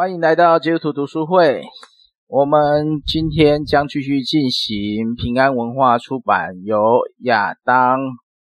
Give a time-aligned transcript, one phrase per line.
[0.00, 1.64] 欢迎来到基督徒读书会。
[2.28, 7.98] 我们今天将继续进行平安文化出版由亚当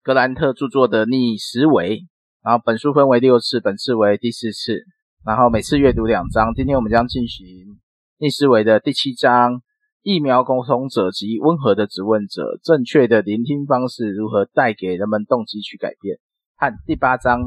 [0.02, 2.08] 格兰特著作的逆思维。
[2.42, 4.86] 然后本书分为六次，本次为第四次。
[5.26, 6.54] 然后每次阅读两章。
[6.54, 7.46] 今天我们将进行
[8.20, 9.62] 逆思维的第七章：
[10.02, 16.20] 疫苗沟通者及温和的质问者，正确的聆听方式如何带给人们动机去改变？
[16.55, 17.41] 和第八章，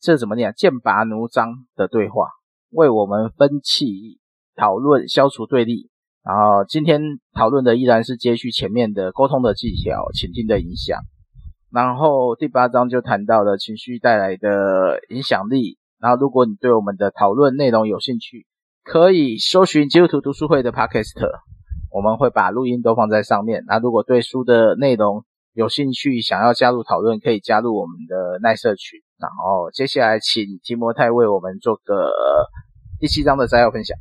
[0.00, 0.54] 这怎么念？
[0.56, 2.28] 剑拔弩张的对话。
[2.74, 4.18] 为我们分歧
[4.56, 5.88] 讨论，消除对立。
[6.24, 7.00] 然后今天
[7.32, 11.00] 讨论的依然是接续前面的沟通的技巧、倾听的影响。
[11.72, 15.78] 然后第八章就谈到了情绪带来的影响力。
[16.00, 18.46] 然后如果你对我们的讨论内容有兴趣，
[18.82, 21.14] 可以搜寻基督徒读书会的 Podcast，
[21.90, 23.64] 我们会把录音都放在上面。
[23.66, 29.00] 那如果对书的内容有兴趣，想要加入讨论，可以加入我们的耐社群。
[29.18, 32.10] 然后接下来请提摩太为我们做个。
[33.00, 33.98] 第七章的摘要分享。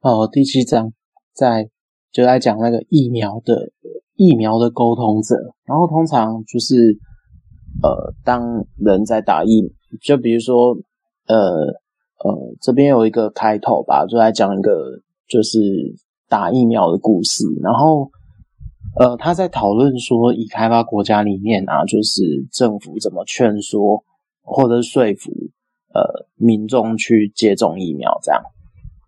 [0.00, 0.90] 哦，第七章
[1.34, 1.68] 在
[2.12, 3.72] 就在讲那个疫苗的
[4.14, 5.34] 疫苗的沟通者，
[5.66, 6.96] 然后通常就是
[7.82, 10.74] 呃，当人在打疫，就比如说
[11.26, 11.36] 呃
[12.24, 14.72] 呃，这边有一个开头吧，就在讲一个
[15.28, 15.58] 就是
[16.28, 18.08] 打疫苗的故事，然后
[18.98, 24.02] 呃，他在讨论说，已开发国家里面啊，就是政府怎么劝说
[24.48, 25.30] 或者说服。
[25.94, 28.42] 呃，民众去接种疫苗这样，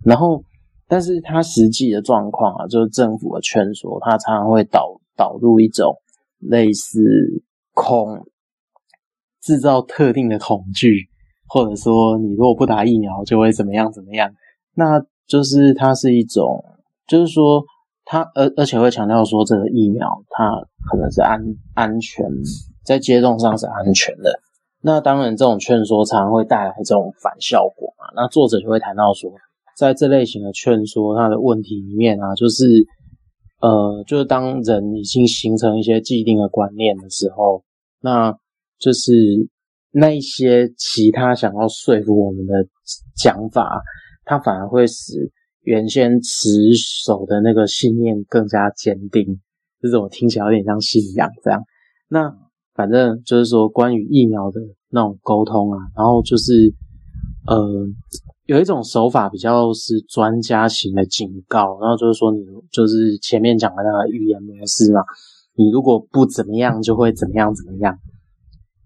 [0.03, 0.43] 然后，
[0.89, 5.95] 但是他实际的状况啊，就是政府的劝说，他常常会导导入一种
[6.39, 8.27] 类似恐，
[9.43, 11.11] 制造特定的恐惧，
[11.47, 14.33] 或者说你如果不打疫苗就会怎么样怎么样，
[14.75, 16.65] 那就是它是一种，
[17.07, 17.63] 就是说
[18.07, 20.51] 他而而且会强调说这个疫苗它
[20.91, 21.39] 可能是安
[21.75, 22.27] 安全，
[22.85, 24.41] 在接种上是安全的。
[24.83, 28.07] 那当然，这种劝说常常会带来这种反效果嘛。
[28.17, 29.31] 那作者就会谈到说，
[29.77, 32.65] 在这类型的劝说，它的问题里面啊，就是
[33.61, 37.63] 呃，就是当人已经形成一些既定的观念的时候，
[38.01, 38.35] 那
[38.79, 39.13] 就是
[39.93, 42.55] 那一些其他想要说服我们的
[43.17, 43.83] 讲法，
[44.25, 45.31] 它反而会使
[45.61, 49.41] 原先持守的那个信念更加坚定。
[49.83, 51.63] 这种听起来有点像信仰这样。
[52.09, 52.35] 那
[52.81, 54.59] 反正就是说，关于疫苗的
[54.89, 56.73] 那种沟通啊，然后就是，
[57.47, 57.87] 呃，
[58.47, 62.39] 有一种手法比较是专家型的警告，然后就是说，你
[62.73, 65.03] 就是前面讲的那个语言模式嘛，
[65.57, 67.99] 你如果不怎么样，就会怎么样怎么样。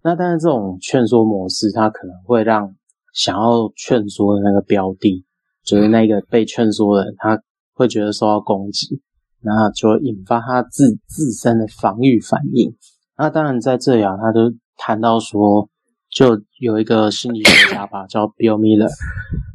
[0.03, 2.75] 那但是这种劝说模式，它可能会让
[3.15, 5.25] 想要劝说的那个标的，
[5.65, 7.41] 就是那个被劝说的人，他
[7.75, 9.01] 会觉得受到攻击，
[9.41, 12.75] 然后就会引发他自自身的防御反应。
[13.17, 15.69] 那当然，在这里啊，他就谈到说，
[16.11, 18.91] 就有一个心理学家吧，叫 Bill Miller，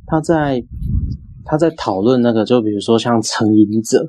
[0.07, 0.63] 他在
[1.43, 4.01] 他在讨论那个，就比如说像成瘾者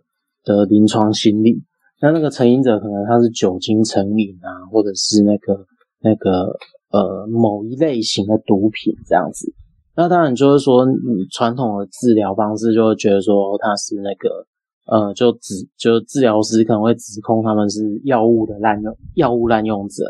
[0.45, 1.65] 的临床心理，
[2.01, 5.67] 那那个成瘾者可能他是酒精成瘾啊，或者是那个
[6.01, 6.57] 那个
[6.91, 9.53] 呃某一类型的毒品这样子。
[9.97, 14.47] 那当然就是说，你传统的治疗方式就会觉得说他是那个。
[14.91, 20.03] 呃，就指就治疗师可能会指控他们是药物的滥用药物滥用者，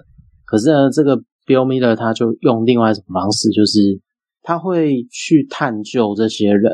[0.47, 4.01] 可是呢，这个 Bill Miller 他就用另外一种方式，就是
[4.41, 6.73] 他会去探究这些人，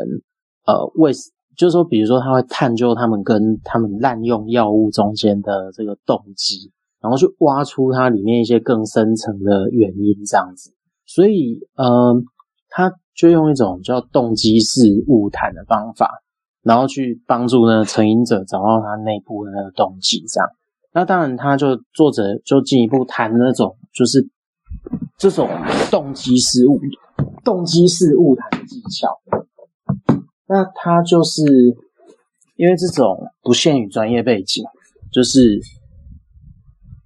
[0.67, 1.13] 呃，为
[1.57, 10.71] 就是说，比如说他会探究他们跟他们滥用药物中间的这个动机，然后去挖出它里面一些更深层的原因，这样子。
[11.07, 12.15] 所以，呃，
[12.69, 16.23] 他就用一种叫动机式晤谈的方法。
[16.67, 20.51] 然后去帮助呢成瘾者找到他内部的那个动机，这样。
[20.93, 24.27] 那当然，他就作者就进一步谈那种就是
[25.17, 25.49] 这种
[25.91, 26.81] 动机式误
[27.45, 29.21] 动机式误谈的技巧。
[30.49, 31.43] 那他就是
[32.57, 34.65] 因为这种不限于专业背景，
[35.13, 35.61] 就是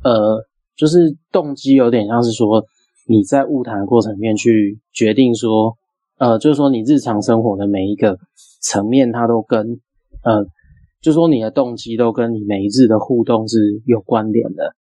[0.02, 0.42] 呃，
[0.76, 2.64] 就是动机有点像是说
[3.08, 5.76] 你在误谈的过程里面去决定说，
[6.20, 8.16] 呃，就是说你日常生活的每一个。
[8.62, 9.80] 层面，它都跟，
[10.22, 10.44] 呃，
[11.00, 14.74] 就是说你的动机都跟你每一日的互动是有关联的。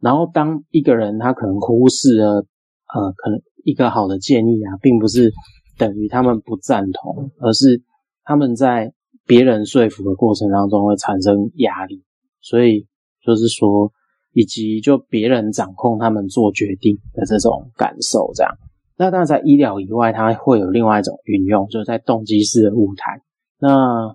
[0.00, 2.46] 然后，当一个人他可能忽视了，
[2.94, 5.30] 呃，可能一个好的建议啊，并不是
[5.76, 7.82] 等于他们不赞同，而是
[8.24, 8.94] 他们在
[9.26, 12.02] 别人说服的过程当中会产生压力。
[12.40, 12.86] 所以，
[13.22, 13.92] 就是说，
[14.32, 18.56] 以及就别人掌控他们做决定的这种感受，这样。
[18.98, 23.20] 那当然，在医疗以外，它会有另外一种运用，就是在动机式的晤谈。
[23.58, 24.08] 那，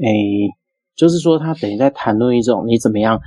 [0.00, 0.50] 诶、
[0.94, 3.20] 就是说，它等于在谈论一种你怎么样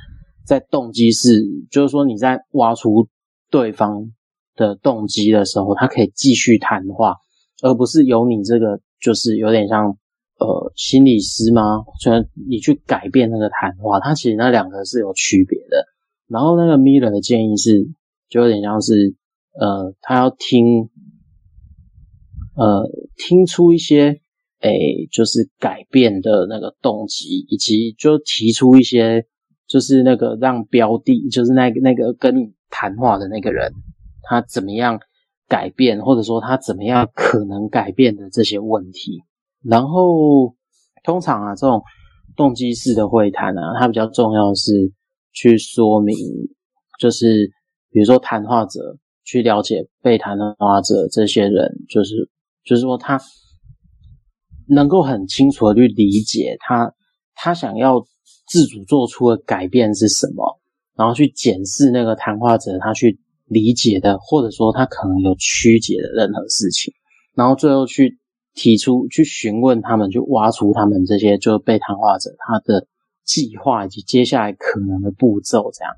[0.45, 3.07] 在动机式，就是说你在挖出
[3.49, 4.11] 对方
[4.55, 7.15] 的动机的时候，他可以继续谈话，
[7.63, 9.97] 而不是由你这个就是有点像
[10.39, 11.83] 呃心理师吗？
[11.99, 15.85] 虽然你去改变那个谈话，它其实那两个是有区别的。
[16.27, 17.89] 然后那个 Miller 的建议是，
[18.29, 19.15] 就有点像是
[19.59, 20.89] 呃，他要听
[22.59, 22.85] 呃
[23.15, 24.21] 听出一些
[24.61, 29.25] 诶、就是改变的那个动机，以及就提出一些
[29.67, 33.71] 就是那个让标的，就是那个那个跟你谈话的那个人，
[34.23, 34.99] 他怎么样。
[35.49, 39.23] 改变，或者说他怎么样可能改变的这些问题，
[39.63, 40.53] 然后
[41.03, 41.81] 通常啊，这种
[42.35, 44.93] 动机式的会谈啊，它比较重要是
[45.33, 46.15] 去说明，
[46.99, 47.49] 就是
[47.89, 52.29] 比如说谈话者去了解被谈话者这些人，就是
[52.69, 53.19] 就是说他
[54.67, 56.93] 能够很清楚的去理解他
[57.33, 58.05] 他想要
[58.47, 60.61] 自主做出的改变是什么，
[60.95, 63.19] 然后去检视那个谈话者他去。
[63.51, 66.93] 理解的，或者说他可能有曲解的任何事情，
[67.33, 68.19] 然后最后去
[68.53, 72.85] 提出、去询问他们，去挖出他们这些就被谈话者他的
[73.25, 75.91] 计划以及接下来可能的步骤，这样。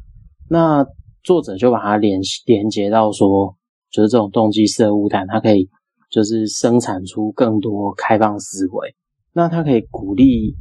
[0.49, 0.87] 那
[1.25, 3.57] 作者就把它连连接到说，
[3.91, 5.67] 就是这种动机式的晤谈，它可以
[6.11, 8.93] 就是生产出更多开放思维，
[9.33, 10.55] 那他可以鼓励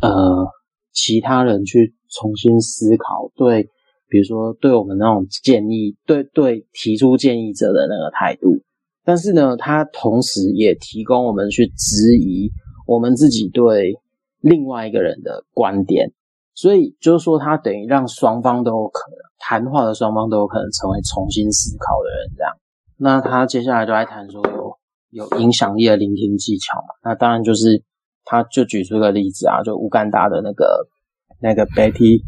[0.00, 0.46] 呃
[0.92, 3.68] 其他人去重新思考，对。
[4.06, 8.62] 比如说，对我们那种建议，对对提出建议者的那个态度，
[9.02, 12.52] 但是呢，他同时也提供我们去质疑
[12.86, 13.98] 我们自己对
[14.40, 16.12] 另外一个人的观点，
[16.54, 22.52] 所以就是说，他等于让双方都有可能谈话的双方都有可能成为重新思考的人，这样。
[22.96, 24.40] 那他接下来就来谈说
[25.14, 26.94] 有影响力的聆听技巧嘛？
[27.02, 27.82] 那当然就是
[28.24, 30.86] 他就举出一个例子啊，就乌干达的那个
[31.40, 32.20] 那个 Betty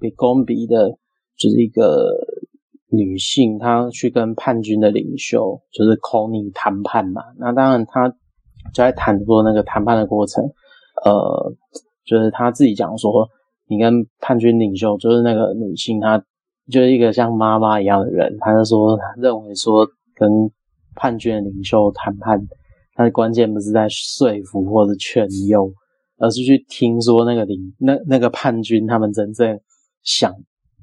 [0.00, 0.96] Bigombe 的。
[1.34, 2.14] 就是一个
[2.88, 7.22] 女性，她去跟叛军的领袖就是 Kony 谈判嘛。
[7.36, 8.14] 那当然，她就
[8.74, 10.44] 在谈说那个谈判的过程，
[11.04, 11.52] 呃，
[12.04, 13.28] 就是她自己讲说，
[13.66, 16.22] 你跟叛军领袖，就是那个女性，她
[16.70, 18.36] 就是一个像妈妈一样的人。
[18.38, 20.30] 她就说，认为说跟
[20.94, 22.46] 叛军的领袖谈判，
[22.94, 25.72] 他的关键不是在说服或者劝诱，
[26.18, 29.60] 而是去听说那个领那那个叛军他们真正
[30.02, 30.34] 想。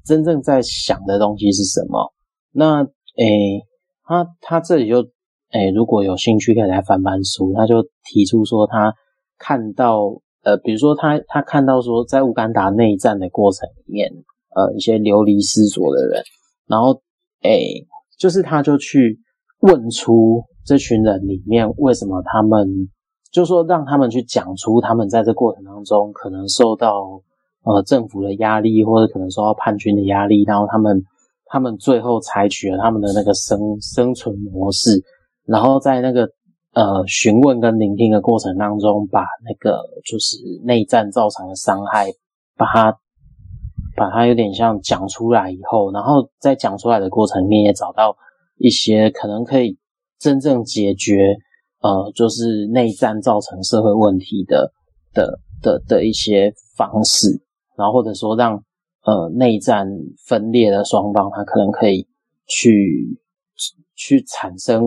[0.05, 2.13] 真正在想的东西是什么？
[2.51, 2.83] 那
[3.17, 3.61] 诶，
[4.03, 5.07] 他他这里就
[5.51, 7.53] 诶，如果有兴趣可以来翻翻书。
[7.55, 8.91] 他就提出说，他
[9.37, 14.09] 看到呃，比如说他他看到说，在乌干达内战的过程里面，
[14.55, 16.23] 呃，一些流离失所的人，
[16.65, 17.03] 然后
[17.43, 17.85] 诶，
[18.17, 19.19] 就是他就去
[19.59, 22.89] 问出这群人里面为什么他们，
[23.31, 27.21] 就说让他们去讲出他们在这过程当中可能受到。
[27.65, 31.03] 呃，政府的压力，或者可能受到叛军的压力，然后他们
[31.45, 35.03] 他们最后采取了他们的那个生生存模式，
[35.45, 36.29] 然后在那个
[36.73, 42.07] 呃询问跟聆听的过程当中，把那个就是内战造成的伤害，
[42.55, 42.97] 把它
[43.97, 48.15] 把它有点像讲出来以后，然后在讲出来的过程里面也找到
[48.59, 49.77] 一些可能可以
[50.19, 51.35] 真正解决
[51.81, 54.71] 呃就是内战造成社会问题的
[55.13, 57.41] 的的的一些方式。
[57.75, 58.61] 然后或者说让
[59.05, 59.87] 呃内战
[60.27, 62.05] 分裂的双方，他可能可以
[62.45, 63.17] 去
[63.95, 64.83] 去产生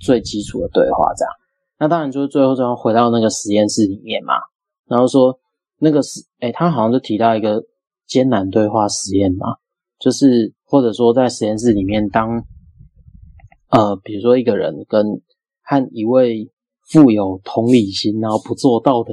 [0.00, 1.32] 最基础的对话，这样。
[1.78, 4.34] 那当然就是最后就要回到那个实验室里面嘛，
[4.86, 5.36] 然后说
[5.78, 7.60] 那个是诶，他好像就提到一个
[8.06, 9.56] 艰难对话实验嘛，
[9.98, 12.40] 就是或者说在实验室里面，当
[13.70, 15.04] 呃比如说一个人跟
[15.62, 16.50] 和一位
[16.88, 19.12] 富有同理心，然后不做道德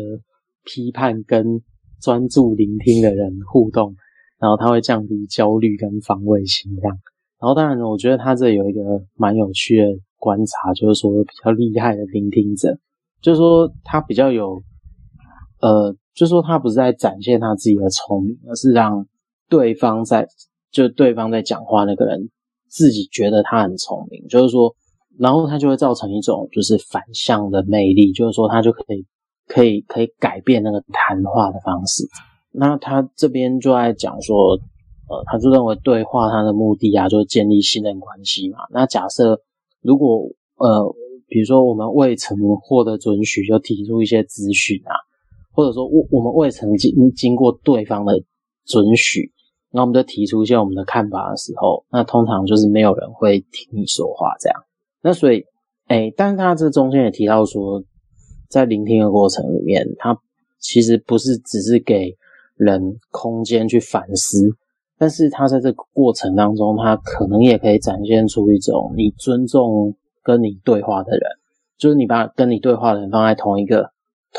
[0.63, 1.61] 批判跟。
[2.03, 3.95] 专注聆听的人互动，
[4.37, 6.97] 然后他会降低焦虑跟防卫心这样。
[7.39, 8.81] 然后当然呢，我觉得他这有一个
[9.15, 9.85] 蛮有趣的
[10.17, 12.77] 观察，就是说比较厉害的聆听者，
[13.21, 14.61] 就是说他比较有，
[15.61, 19.07] 呃，就是说他不是在展现他自己的聪明，而是让
[19.47, 20.27] 对方在，
[20.71, 22.29] 就对方在讲话那个人
[22.73, 24.73] 自己觉得他很聪明，就是说，
[25.19, 29.05] 然后他就会造成一种就是反向的魅力，就是说他就可以。
[29.45, 32.07] 可以可以改变那个谈话的方式。
[32.53, 34.53] 那他这边就在讲说，
[35.09, 38.59] 呃，他就认为对话他的目的啊，就是建立信任关系嘛。
[38.71, 39.41] 那假设
[39.81, 40.21] 如果
[40.55, 40.95] 呃，
[41.27, 44.95] 比如说我们未曾获得准许就提出一些咨询啊，
[45.51, 48.13] 或者说我我们未曾经经过对方的
[48.65, 49.29] 准许，
[49.73, 54.63] 那我们就提出一些我们的看法的时候，那通常就是没有人会听你说话这样。
[55.01, 55.43] 那所以，
[55.87, 57.83] 诶，但是他这中间也提到说。
[58.49, 60.15] 在聆听的过程里面，他
[60.59, 62.15] 其实不是只是给
[62.55, 64.47] 人空间去反思，
[64.95, 71.21] 但是他在这个过程当中，他可能也可以展现出一种你尊重跟你对话的人，
[71.79, 73.89] 就是你把跟你对话的人放在同一个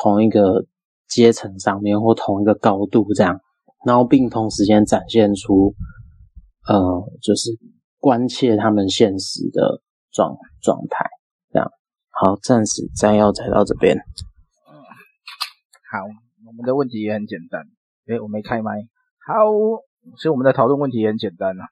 [0.01, 0.65] 同一个
[1.09, 3.41] 阶层上面，或同一个高度这样，
[3.85, 5.75] 然后并同时间展现出，
[6.69, 7.51] 呃，就是
[7.99, 11.07] 关切他们现实的状状态，
[11.51, 11.71] 这样。
[12.11, 13.97] 好，暂时摘要摘到这边。
[14.67, 15.99] 好，
[16.47, 17.63] 我们的问题也很简单。
[18.07, 18.73] 诶，我没开麦。
[19.27, 19.45] 好。
[20.19, 21.65] 所以我们的讨论问题也很简单啊，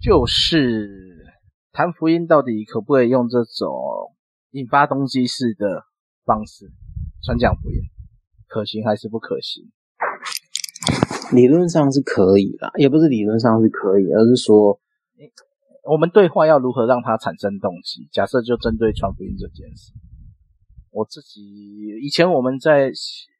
[0.00, 0.88] 就是
[1.70, 3.70] 谈福音到底可不可以用这种
[4.52, 5.82] 引发动机式的
[6.24, 6.72] 方式
[7.22, 7.76] 传讲福音，
[8.48, 9.70] 可行还是不可行？
[11.32, 14.78] 理论上是可以啦，也不是理论上是可以，而是说，
[15.84, 18.08] 我们对话要如何让它产生动机？
[18.12, 19.92] 假设就针对传福音这件事，
[20.90, 21.40] 我自己
[22.02, 22.92] 以前我们在。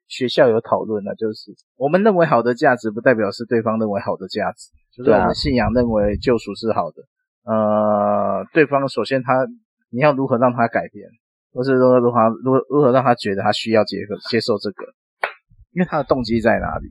[0.09, 4.71] 学校有讨论了，就是我们认为好的价值，不代表是对方认为好的价值。
[4.95, 7.03] 就是我们信仰认为救赎是好的，
[7.43, 9.33] 呃，对方首先他
[9.91, 11.09] 你要如何让他改变，
[11.53, 14.85] 或是如何如何如何如何让他觉得他需要接受接受这个，
[15.73, 16.87] 因为他的动机在哪里？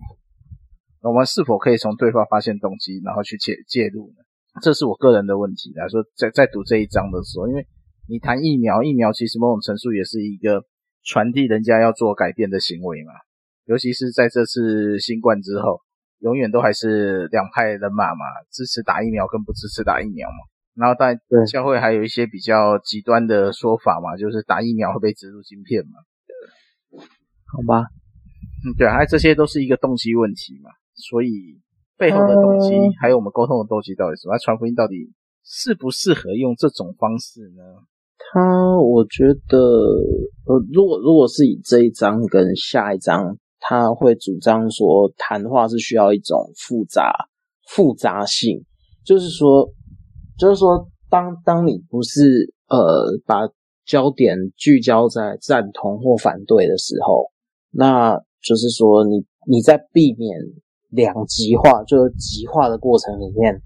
[1.09, 4.23] 我们是否可以从对方发现动机，然后去介介入呢？
[4.61, 7.65] 这是我个人的问题来说，在在读这一章的时候，因为
[8.07, 10.65] 你谈疫苗，疫苗其实某种程度也是一个。
[11.07, 13.13] 传递人家要做改变的行为嘛，
[13.65, 15.79] 尤其是在这次新冠之后，
[16.17, 20.37] 永远都还是两派人马嘛，支持打疫苗跟不支持打疫苗嘛。
[20.73, 26.01] 然后在教会还有一些比较极端的说法嘛，就是打疫苗会被植入晶片嘛。
[27.53, 27.85] 好吧，
[28.65, 30.71] 嗯，对啊，这些都是一个动机问题嘛。
[30.95, 31.59] 所以
[31.97, 34.37] 背后的动机，还有我们沟通的动机到底是什么？
[34.39, 35.11] 传福音到底
[35.43, 37.63] 适不适合用这种方式呢？
[38.17, 39.57] 他我觉得，
[40.45, 47.13] 呃，如果如果是以这一章跟下一章，他会主张说，谈话是需要一种复杂
[47.69, 48.63] 复杂性，
[49.03, 49.69] 就是说，
[50.37, 52.77] 就是说，当当你不是呃
[53.25, 53.47] 把
[53.85, 57.31] 焦点聚焦在赞同或反对的时候，
[57.71, 60.39] 那就是说你，你你在避免
[60.95, 63.61] 两极化，就是极化的过程里面，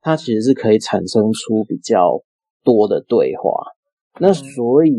[0.00, 2.22] 它其实是可以产生出比较
[2.62, 3.50] 多的对话。
[4.20, 4.92] 那所以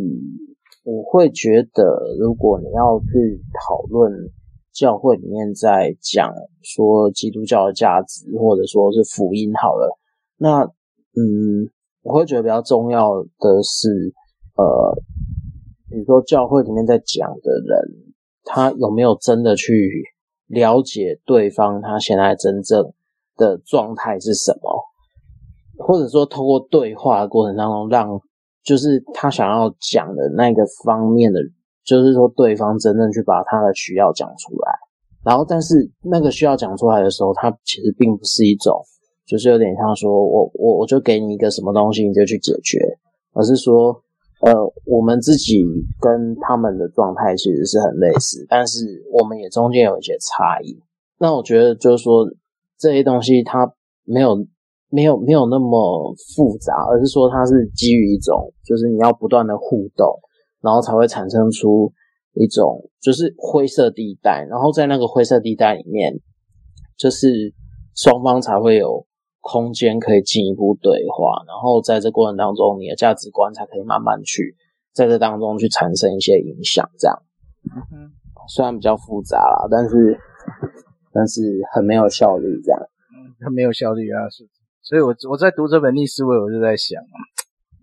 [0.84, 1.84] 我会觉得，
[2.20, 4.12] 如果你要去讨论
[4.74, 9.98] 教会里面在讲说基督教的价值，或者说是福音好了，
[10.38, 10.63] 那
[11.18, 11.70] 嗯，
[12.04, 14.13] 我会觉得比较重要的是，
[14.58, 15.01] 呃，
[15.89, 18.13] 比如说教会里面在讲的人，
[18.44, 20.04] 他有没有真的去
[20.48, 22.94] 了解对方他现在真正
[23.36, 24.84] 的状态是什么，
[25.78, 28.20] 或者说透过对话的过程当中让。
[28.66, 31.40] 就是他想要讲的那个方面的，
[31.86, 34.72] 就是说对方真正去把他的需要讲出来，
[35.24, 38.75] 然后但是那个需要讲出来的时候，他其实并不是一种，
[39.28, 42.80] 就是有点像说我我我就给你一个什么东西你就去解决，
[43.34, 44.02] 而是说
[44.46, 44.54] 呃
[44.86, 45.62] 我们自己
[46.00, 50.80] 跟他们的状态其实是很类似，但是我们也中间有一些差异。
[51.20, 52.25] 那我觉得就是说
[52.80, 53.74] 这些东西它
[54.04, 54.48] 没有。
[54.92, 60.08] 没有没有那么复杂，而是说它是基于一种，就是你要不断的互动，
[60.62, 61.92] 然后才会产生出
[62.34, 66.14] 一种就是灰色地带，然后在那个灰色地带里面，
[66.96, 67.54] 就是
[67.94, 69.06] 双方才会有
[69.48, 74.56] 空间可以进一步对话，然后在这过程当中，你的价值观才可以慢慢去
[74.92, 77.16] 在这当中去产生一些影响，这样。
[78.50, 80.20] 虽然比较复杂啦，但是
[81.14, 82.82] 但是很没有效率，这样。
[83.14, 84.50] 嗯，很没有效率啊，是。
[84.82, 87.00] 所以我，我我在读这本逆思维，我就在想，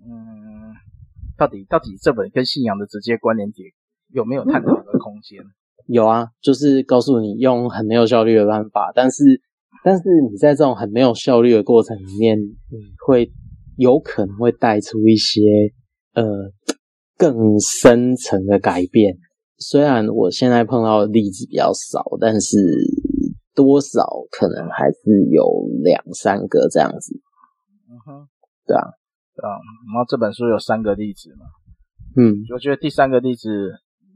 [0.05, 0.75] 嗯，
[1.39, 3.71] 到底到底这本跟信仰的直接关联点
[4.09, 5.39] 有没有探讨的空间？
[5.87, 9.41] 有啊，就是告诉你用很没有效率的办法，但是
[9.85, 13.31] 但是你在这种很没有效率的过程里面，你会
[13.77, 15.41] 有可能会带出一些
[16.15, 16.25] 呃
[17.17, 19.17] 更深层的改变。
[19.59, 22.59] 虽然我现在碰到的例子比较少，但是。
[23.55, 25.45] 多少可能还是有
[25.85, 27.21] 两三个这样子，
[27.87, 28.27] 嗯哼，
[28.67, 28.81] 对啊，
[29.37, 29.53] 对啊，
[29.93, 31.45] 然后这本书有三个例子嘛，
[32.17, 33.51] 嗯，我觉得第三个例子，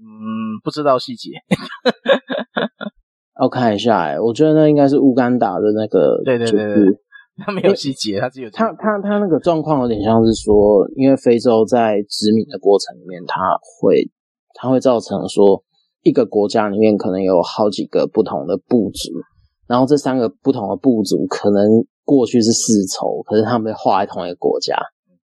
[0.00, 1.32] 嗯，不知道细节，
[3.40, 7.00] 我看一下，哎，我觉得那应该是乌干达的那个，对对对对，就是、
[7.44, 14.10] 他没有细节，他只有他他他那个状况有点像是说，因为非洲在殖民的过程里面，它会
[14.54, 15.62] 它会造成说。
[16.02, 19.10] 一个国家里面可能有好几个不同的部族，
[19.66, 24.76] 然后这三个不同的部族可能过去是世仇，可是他们被划在同一个国家。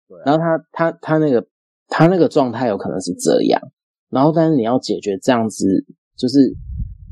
[0.08, 0.18] 对。
[0.26, 1.46] 然后他他他那个
[1.86, 3.62] 他那个状态有可能是这样，
[4.10, 5.64] 然后但是你要解决这样子，
[6.18, 6.52] 就是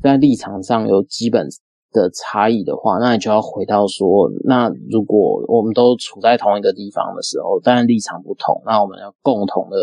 [0.02, 1.48] 在立场上有基本
[1.92, 9.76] 的差异的话，那你就要回到说，那如果我们都处在同一个地方的时候，当然立场不同，那我们要共同的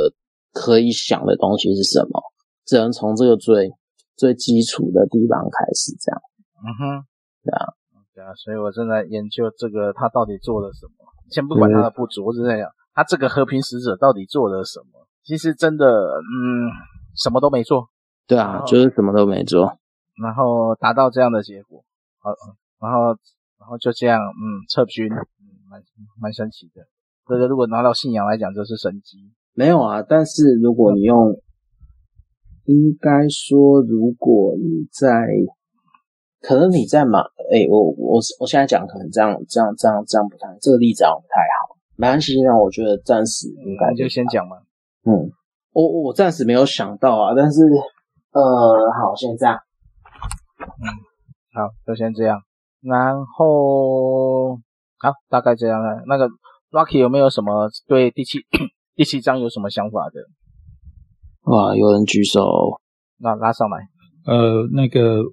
[0.54, 2.22] 可以想的东西是什么，
[2.66, 3.72] 只能从这个最
[4.16, 6.22] 最基础的地方开始，这样。
[6.58, 7.06] 嗯哼，
[7.44, 7.66] 对啊，
[8.16, 10.94] 对啊，所以我正在研究这个他到底做了什么。
[11.30, 15.06] 先不管他的不足，我只是在想他这个和平使者到底做了什么。
[15.24, 16.72] 其实真的，嗯，
[17.16, 17.90] 什么都没做。
[18.26, 19.78] 对啊，就是什么都没做，
[20.24, 21.84] 然后达到这样的结果。
[22.20, 22.32] 好，
[22.80, 23.16] 然后
[23.60, 25.82] 然后就这样，嗯，撤军，嗯，蛮
[26.20, 26.86] 蛮神奇的。
[27.28, 29.18] 这个如果拿到信仰来讲，就是神迹。
[29.54, 31.34] 没有啊，但是如果你用，
[32.66, 35.28] 应该说，如果你在，
[36.42, 37.20] 可能你在马，
[37.52, 41.76] 哎，我我我现在讲可能这样这样这样这样不太，这个例子好像不太好。
[41.96, 44.58] 没关系，那我觉得暂时应该就先讲嘛。
[45.06, 45.32] 嗯，
[45.74, 47.62] 我我暂时没有想到啊，但是
[48.32, 48.42] 呃，
[48.92, 49.58] 好，先这样。
[50.68, 50.86] 嗯，
[51.54, 52.40] 好，就先这样。
[52.82, 54.56] 然后
[55.00, 56.04] 好，大概这样了。
[56.08, 56.30] 那个。
[56.70, 58.40] Rocky 有没有什么对第七
[58.94, 60.20] 第七章有什么想法的？
[61.50, 62.42] 哇，有人举手，
[63.20, 63.78] 那拉上来。
[64.26, 65.24] 呃，那个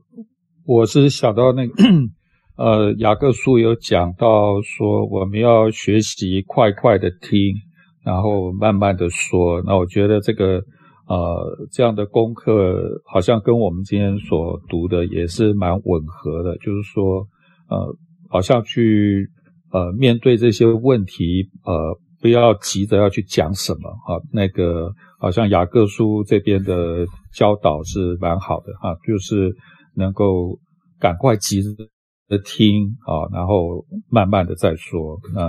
[0.65, 1.75] 我是想到那个
[2.57, 7.57] 呃雅各书有讲到说我们要学习快快的听，
[8.05, 9.61] 然后慢慢的说。
[9.67, 10.63] 那我觉得这个
[11.07, 17.27] 呃这样的功课好像跟我们今天所读的也是蛮吻合的，就是说
[17.69, 17.97] 呃
[18.29, 19.31] 好像去。
[19.73, 24.23] 呃，面对这些问题，呃，不要急着要去讲什么啊。
[24.33, 29.53] 那个好像雅各书这边的教导是蛮好的哈，就是
[29.97, 30.61] 能够
[31.01, 35.19] 赶快急着听啊，然后慢慢的再说。
[35.35, 35.49] 那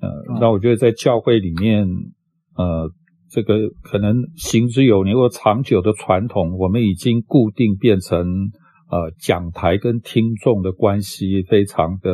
[0.00, 1.86] 呃，那我觉得在教会里面，
[2.56, 2.90] 呃，
[3.30, 8.26] 这个可能行之有年或长久的传统，我们已经固定变成
[8.90, 12.10] 呃讲台跟听众的关系非常的。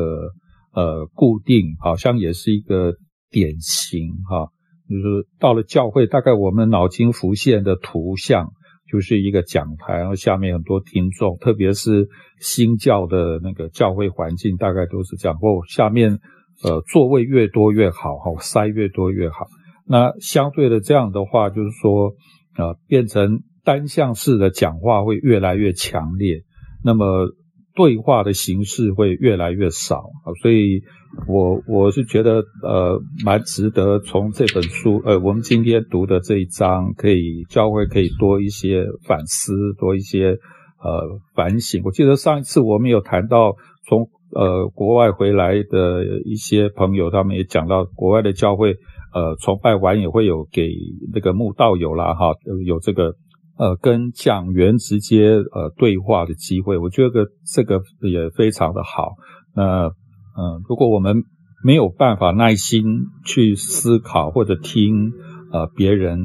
[0.75, 2.95] 呃，固定好像也是一个
[3.31, 4.49] 典型哈，
[4.89, 8.49] 就是到了教会，大概我们脑筋浮现的图像
[8.91, 12.09] 就是一个讲台，然后下面很多听众，特别是
[12.41, 15.37] 新教的那个教会环境，大概都是这样。
[15.43, 16.19] 哦，下面
[16.63, 19.45] 呃座位越多越好哈，塞越多越好。
[19.87, 22.13] 那相对的这样的话，就是说
[22.57, 26.43] 呃变成单向式的讲话会越来越强烈，
[26.85, 27.29] 那么。
[27.75, 30.83] 对话的形式会越来越少啊，所以
[31.27, 40.37] 我我是觉得呃蛮值得从这本书呃我们今天读的这一章可以教会可以多一些反思，多一些
[40.85, 41.81] 呃反省。
[41.83, 43.57] 我记得上一次我们有谈到
[43.89, 48.77] 从呃国外回来的一些朋友，他们也讲到国外的教会
[49.13, 50.69] 呃崇拜完也会有给
[51.13, 52.33] 那个慕道友啦哈
[52.65, 53.15] 有这个。
[53.59, 59.13] 呃，跟讲员直接呃对话的机会，我觉得这个也非常的好。
[59.55, 59.93] 那嗯、
[60.35, 61.23] 呃，如果我们
[61.63, 65.13] 没有办法耐心去思考或者听
[65.53, 66.19] 呃别人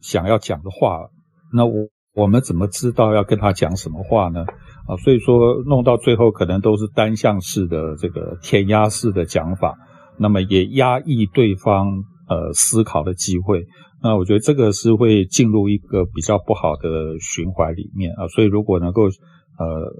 [0.00, 1.10] 想要讲的话，
[1.52, 4.40] 那我我们怎么知道要跟他讲什么话呢？
[4.88, 9.76] 啊，所以说弄到最后可能都是单向式的这个填鸭式的讲法，
[10.18, 13.64] 那么也压抑对方呃思考的机会。
[14.04, 19.92] 那我觉得这个是会进入一个比较不好的循环里面啊，所以如果能够呃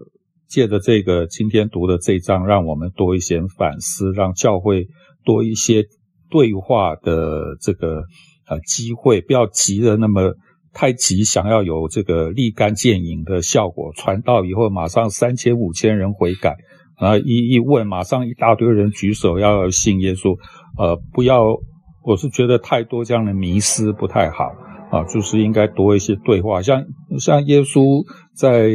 [0.49, 4.89] 借着这个今天读的这一章，让我们多一些反思，让教会
[5.25, 5.85] 多一些
[6.29, 8.03] 对话的这个
[8.49, 10.35] 呃机会，不要急的那么
[10.73, 16.57] 太急，想要有这个立竿见影的效果，传道以后马上三千五千人悔改，
[17.01, 20.37] 然后一一问，马上一大堆人举手要信耶稣，
[20.77, 21.57] 呃，不要。
[22.05, 24.53] 我是觉得太多这样的迷思不太好
[24.91, 26.85] 啊，就是应该多一些对话，像
[27.19, 28.69] 像耶稣在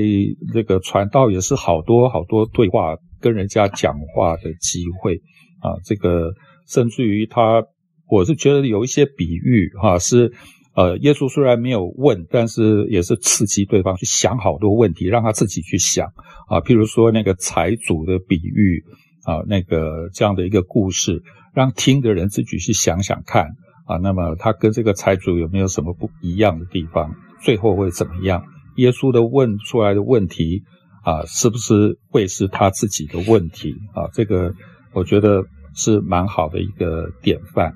[0.54, 5.16] 这个传道也是好多好多对话，跟人家讲话的机会
[5.60, 6.32] 啊，这个
[6.68, 7.64] 甚至于他，
[8.10, 10.32] 我是觉得有一些比喻哈，是
[10.76, 16.08] 呃，耶稣虽然没有问，但是也是刺激对方去想好多问题，让他自己去想
[16.48, 18.84] 啊，譬如说那个财主的比喻
[19.26, 21.22] 啊，那个这样的一个故事。
[21.58, 23.48] 让听的人自己去想想看
[23.88, 27.16] 啊，那么他跟这个财主有没有什么不一样的地方？
[27.42, 28.44] 最后会怎么样？
[28.76, 30.62] 耶稣的问出来的问题
[31.04, 34.06] 啊，是不是会是他自己的问题啊？
[34.14, 34.54] 这个
[34.94, 37.74] 我觉得是蛮好的一个典范。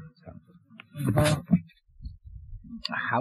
[3.10, 3.20] 好，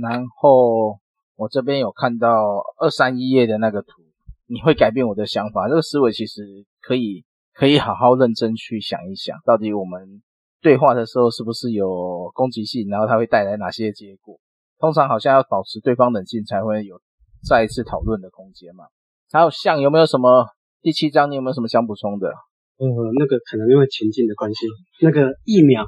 [0.00, 0.98] 然后
[1.36, 4.00] 我这边有看到二三一页的那个图，
[4.46, 5.68] 你会改变我的想法。
[5.68, 7.26] 这个思维其实可以。
[7.54, 10.22] 可以好好认真去想一想，到底我们
[10.60, 14.38] 对话的时候是不是有攻击性，然后它会带来哪些结果？
[14.78, 17.00] 通常好像要保持对方冷静，才会有
[17.48, 18.84] 再一次讨论的空间嘛。
[19.30, 20.46] 还有像有没有什么
[20.82, 22.28] 第七章，你有没有什么想补充的？
[22.76, 22.86] 呃，
[23.18, 24.66] 那个可能因为情境的关系，
[25.00, 25.84] 那个疫苗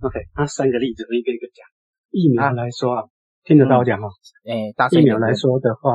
[0.00, 1.66] ，OK，那三个例子我一个一个讲。
[2.10, 3.04] 疫苗来说啊，
[3.44, 4.08] 听得到我讲哈？
[4.48, 5.92] 哎、嗯，大疫苗来说的话，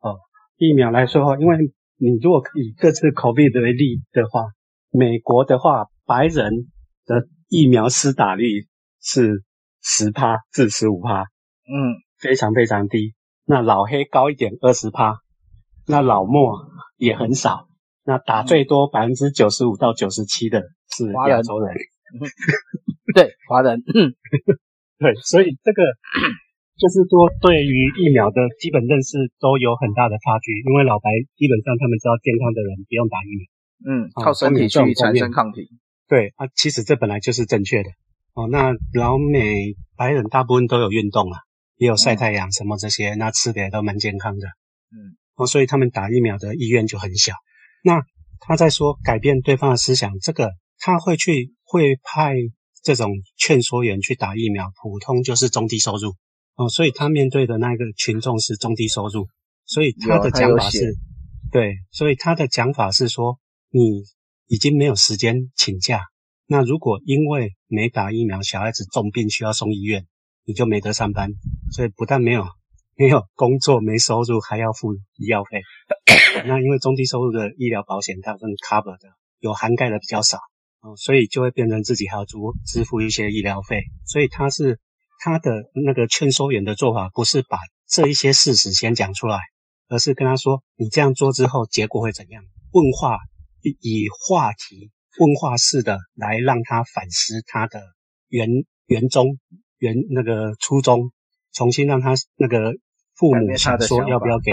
[0.00, 0.16] 哦，
[0.56, 1.56] 疫苗来说的话，因为
[1.96, 4.46] 你如果以这次 COVID 为例的话，
[4.90, 6.66] 美国的话，白人
[7.06, 8.66] 的疫苗施打率
[9.00, 9.44] 是
[9.82, 13.14] 十趴至十五趴，嗯，非常非常低。
[13.44, 15.18] 那老黑高一点，二十趴，
[15.86, 16.58] 那老墨
[16.96, 17.66] 也很少。
[18.04, 21.74] 那打最多百分之九十五到九十七的是亚洲人，
[23.14, 23.82] 对，华人，
[24.98, 25.82] 对，所以这个
[26.80, 30.50] 就是说，对于疫苗的基本认识都有很大的差距。
[30.66, 33.44] 因为老白基本上他们知道健康的人不用打疫苗，
[33.86, 35.68] 嗯，靠身体去产生抗体。
[36.08, 37.90] 对啊，其实这本来就是正确的
[38.34, 38.48] 哦。
[38.50, 41.38] 那老美白人大部分都有运动啊，
[41.76, 44.46] 也有晒太阳什么这些，那吃的也都蛮健康的，
[44.92, 47.32] 嗯，哦，所以他们打疫苗的意愿就很小。
[47.82, 48.02] 那
[48.40, 52.34] 他在说改变对方的思想，这个他会去会派
[52.82, 56.14] 这种劝说员去打疫苗，普通就是中低收入
[56.56, 59.28] 哦，所以他面对的那个群众是中低收入，
[59.64, 60.94] 所以他的讲法是，
[61.50, 63.38] 对，所以他的讲法是说，
[63.70, 64.04] 你
[64.46, 66.02] 已经没有时间请假，
[66.46, 70.06] 那如果因为没打疫苗，小孩子重病需要送医院，
[70.44, 71.30] 你就没得上班，
[71.72, 72.46] 所以不但没有。
[73.00, 75.62] 没有工作，没收入，还要付医药费。
[76.44, 80.36] 那因为中低收入的医疗保险，大部分 cover 的有涵盖的比较少，
[80.82, 83.84] 哦，所以就会变成自己还要支支付一些医疗费。
[84.04, 84.78] 所以他是
[85.18, 87.56] 他的那个劝说员的做法，不是把
[87.88, 89.38] 这一些事实先讲出来，
[89.88, 92.44] 而是跟他说，你这样做之后结果会怎样？
[92.72, 93.18] 问话
[93.62, 97.80] 以话题问话式的来让他反思他的
[98.28, 98.48] 原
[98.86, 99.38] 原宗
[99.78, 101.12] 原那个初衷，
[101.52, 102.74] 重新让他那个。
[103.16, 104.50] 父母想说要不要给？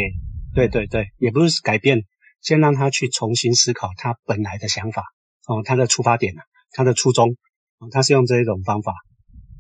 [0.54, 2.02] 对对对，也不是改变，
[2.42, 5.06] 先让他去重新思考他本来的想法
[5.48, 7.30] 哦，他的出发点啊，他的初衷，
[7.78, 8.94] 哦，他是用这一种方法。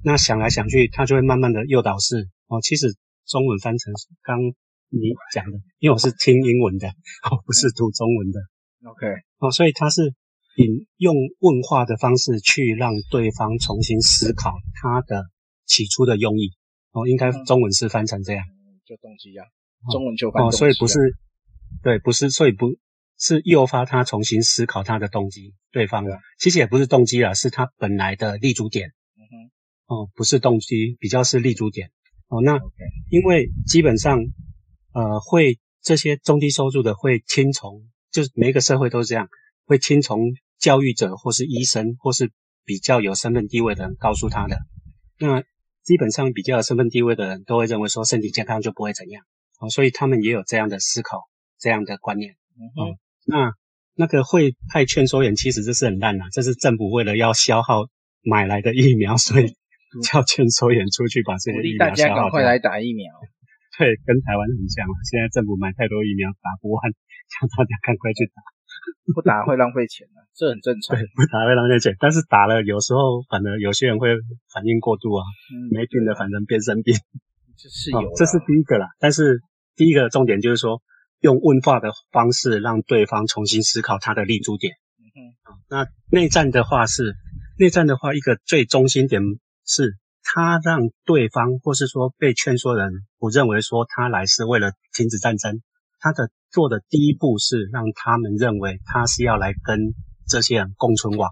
[0.03, 2.59] 那想来想去，他就会慢慢的诱导式哦。
[2.61, 4.41] 其实中文翻成刚
[4.89, 6.89] 你讲的，因为我是听英文的，
[7.31, 8.41] 我，不是读中文的。
[8.85, 9.07] OK，
[9.39, 10.13] 哦，所以他是
[10.57, 15.25] 引用问话的方式去让对方重新思考他的
[15.65, 16.51] 起初的用意
[16.91, 17.07] 哦。
[17.07, 18.45] 应该中文是翻成这样。
[18.85, 19.43] 就动机啊，
[19.91, 20.45] 中文就翻。
[20.45, 21.13] 哦，所以不是，
[21.83, 22.77] 对，不是，所以不
[23.19, 25.53] 是诱发他重新思考他的动机。
[25.71, 28.93] 对方的其实也不是动机啊，是他本来的立足点。
[29.17, 31.91] 嗯哼，哦，不是动机，比较是立足点。
[32.29, 32.59] 哦，那
[33.09, 34.19] 因为基本上，
[34.93, 39.27] 呃，会这些中低收入的会听从，就是每一个社会都是这样，
[39.65, 42.31] 会听从教育者或是医生或是
[42.65, 44.57] 比较有身份地位的人告诉他的。
[45.19, 45.41] 那
[45.83, 49.23] 基本上比较有身份地位的人都会认为说身体健康就不会怎样，
[49.59, 51.21] 哦，所以他们也有这样的思考，
[51.59, 52.35] 这样的观念。
[52.57, 53.51] 嗯，嗯，那
[53.95, 57.87] 那个会派劝说员，其实这是很烂啊，这是政府为了要消耗
[58.21, 59.55] 买来的疫苗，所以
[60.03, 62.07] 叫劝说员出去把这些疫苗消耗掉。
[62.09, 63.13] 大家赶快来打疫苗。
[63.79, 66.91] 对，跟台湾很像啊，现在政府买太多疫苗打不完，
[67.27, 68.41] 叫 大家赶快去打。
[69.15, 70.95] 不打会浪费钱啊，这很正常。
[70.95, 74.15] 对，不打会浪费钱，但是打了有时候反而有些人会
[74.53, 76.95] 反应过度啊，嗯、没病的反正变生病，
[77.57, 78.87] 这是有、哦，这是第一个啦。
[78.99, 79.41] 但是
[79.75, 80.81] 第一个重点就是说，
[81.21, 84.73] 用问话的方式让对方重新思考他的立足点。
[84.99, 87.15] 嗯哼，那内战的话是
[87.57, 89.21] 内战的话，一个最中心点
[89.65, 95.61] 是，他让对方或是说被劝说人不认为说他来是为了停止战争，
[95.99, 96.29] 他的。
[96.51, 99.93] 做的第一步是让他们认为他是要来跟
[100.27, 101.29] 这些人共存亡，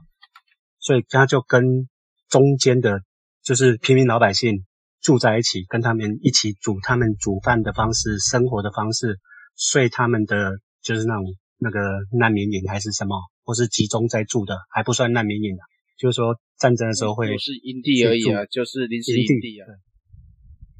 [0.80, 1.88] 所以他就跟
[2.30, 2.99] 中间的，
[3.43, 4.65] 就是平民老百姓
[5.01, 9.19] 住在一起，跟他们一起煮他们煮饭的方式、生活的方式、
[9.58, 11.25] 睡他们的就是那种
[11.58, 11.80] 那个
[12.12, 15.63] 难民营还是什么，或是集中在住的，还不算难民营啊，
[15.97, 19.67] 就是说战争的时候会是营地而已啊，就是临时营地啊，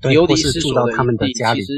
[0.02, 1.74] 对，对，或是住到他们的家里，其实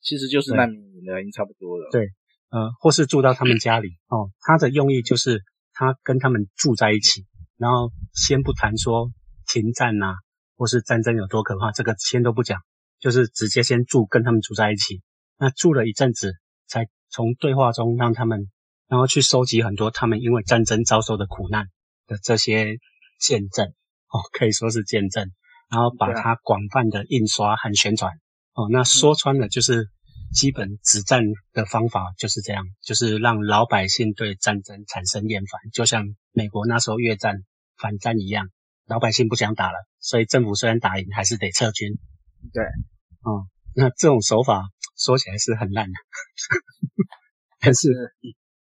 [0.00, 0.91] 其实就是难民。
[1.20, 1.88] 已经差不多了。
[1.90, 2.10] 对，
[2.50, 9.10] 呃，或是住到他们家里哦，他的用意就是他跟他们住在一起，然后先不谈说
[9.46, 10.14] 停战呐、啊，
[10.56, 12.60] 或是战争有多可怕，这个先都不讲，
[13.00, 15.02] 就是直接先住，跟他们住在一起。
[15.38, 16.34] 那住了一阵子，
[16.66, 18.50] 才从对话中让他们，
[18.88, 21.66] 然后去收集很多他们因为战争遭受的苦难
[22.06, 22.78] 的这些
[23.18, 25.30] 见证哦，可以说是见证，
[25.70, 28.12] 然后把它广泛的印刷和宣传
[28.54, 28.68] 哦。
[28.70, 29.88] 那说穿了就是。
[30.32, 37.44] 基本止战的方法就是这样，就是让老百姓对战争产生厌烦，就像美国那时候越战
[37.76, 38.48] 反战一样，
[38.86, 41.98] 老百姓不想打了，所以政府虽然打赢，还是得撤军。
[42.52, 42.64] 对，
[43.22, 44.64] 哦、嗯，那这种手法
[44.96, 45.92] 说起来是很烂的，
[47.60, 47.88] 但是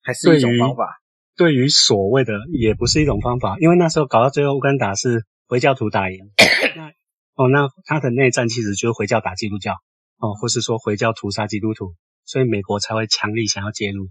[0.02, 1.00] 还是一种方法。
[1.36, 6.18] 对于所谓的也不是一种方法，因为那时候搞到最后，乌干达是回教徒打赢，
[6.76, 6.88] 那
[7.34, 9.76] 哦，那他的内战其实就是回教打基督教
[10.20, 14.10] 哦，或是说回教屠杀基督徒，所以美国才会强力想要介入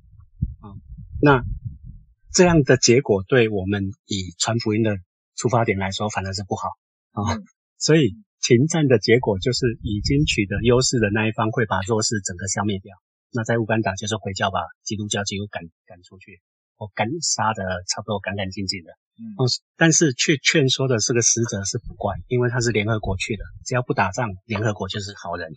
[0.60, 0.76] 啊、哦。
[1.22, 1.44] 那
[2.34, 4.98] 这样的结果对我们以传福音的
[5.38, 6.70] 出发点来说，反而是不好
[7.12, 7.42] 啊、哦。
[7.78, 12.96] 所以停战的结果就是已经取得优势的那一方会把弱势整个消灭掉。
[13.32, 16.42] 那在乌干达就是回教把基督教几乎赶赶出去，
[16.78, 18.90] 我赶杀的差不多干干净净的。
[19.20, 19.38] 嗯，
[19.78, 25.52] 但是却劝说的这个使者是不怪，因为他是联合国去的，只要不打仗，联合国就是好人。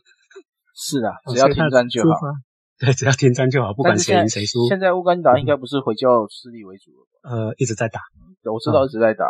[0.74, 2.10] 是啊，只要停战就好。
[2.78, 4.66] 对，只要停战就好，不管谁赢谁输。
[4.68, 7.30] 现在乌干达应该不是回教势力为主了吧？
[7.30, 8.00] 呃，一直在打，
[8.50, 9.24] 我知道一直在打。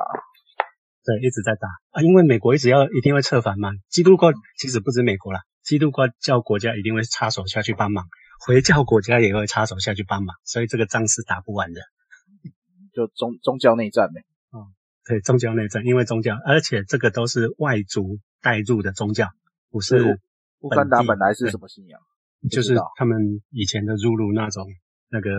[1.05, 3.71] 对，一直在打啊，因为美国一直要一定会策反嘛。
[3.91, 8.07] 基督教其实不止美国啦，基督教国家一定会插手下去帮忙，
[8.47, 11.81] 回教国家也会插手下去帮忙，所以这个仗是打不完的。
[12.95, 14.23] 就宗宗教内战呗，
[14.55, 14.73] 嗯，
[15.05, 19.29] 对，宗教内战，因为宗教，而且这个都是外族带入的宗教，
[19.71, 20.21] 不是
[20.62, 22.01] 乌干达本来是什么信仰？
[22.51, 24.66] 就是他们以前的儒儒那种
[25.11, 25.31] 那个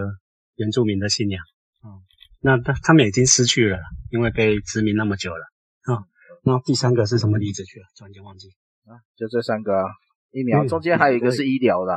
[0.55, 1.43] 原住民的信仰，
[1.83, 1.99] 嗯，
[2.39, 3.79] 那他他们已经失去了，
[4.11, 5.43] 因为被殖民那么久了，
[5.83, 6.05] 啊、嗯，
[6.43, 7.85] 那第三个是什么例子去了？
[7.97, 8.47] 突然间忘记。
[8.85, 9.87] 啊，就这三个啊，
[10.31, 11.93] 疫苗，中间还有一个是医疗的。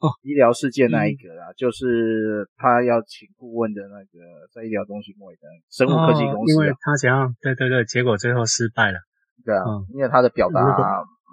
[0.00, 6.64] 哦，医疗事件那一个啦，嗯、就是他要请顾问的那个在医疗中心位的生物科技公司，啊。
[6.64, 8.98] 哦，因为他想要，对对对，结果最后失败了。
[9.44, 10.60] 对啊，嗯、因为他的表达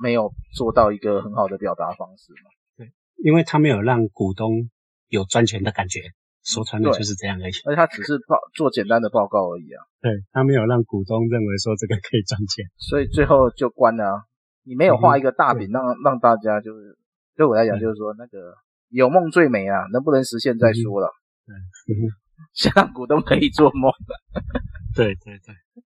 [0.01, 2.49] 没有做到一个很好的表达方式嘛。
[2.77, 2.91] 对，
[3.23, 4.69] 因为他没有让股东
[5.07, 6.01] 有赚钱的感觉，
[6.43, 7.53] 说穿了就是这样而已。
[7.65, 9.83] 而且他只是报做简单的报告而已啊。
[10.01, 14.23] 对，他没有让股东认为说这个可以赚钱，所以最后就关了，啊。
[14.63, 16.97] 你没有画一个大饼，让让大家就是。
[17.35, 18.53] 对我来讲，就是说那个
[18.89, 21.09] 有梦最美啊，能不能实现再说了。
[21.47, 22.11] 对，嗯，
[22.53, 23.89] 先让股东可以做梦。
[24.93, 25.83] 对对对，嗯，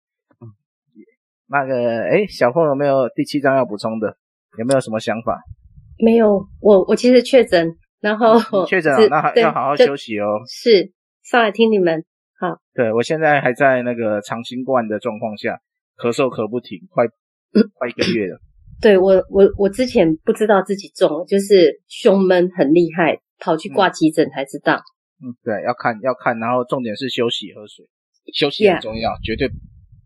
[1.54, 4.18] 那个，哎，小凤有没有第七章要补充的？
[4.58, 5.40] 有没有什么想法？
[6.04, 10.42] 没有，我我其实确诊，然后确诊了，那要好好休息哦。
[10.48, 10.92] 是，
[11.24, 12.04] 上来听你们。
[12.40, 15.60] 好，对我现在还在那个长新冠的状况下，
[15.96, 17.06] 咳嗽咳不停，快
[17.78, 18.40] 快一个月了。
[18.82, 24.82] 对我，我我之前不知道自己中了，就是胸闷很厉害，跑去挂急诊才知道。
[25.22, 27.86] 嗯，对，要看要看，然后重点是休息喝水，
[28.34, 29.24] 休息很重要，Yeah.
[29.24, 29.56] 绝对不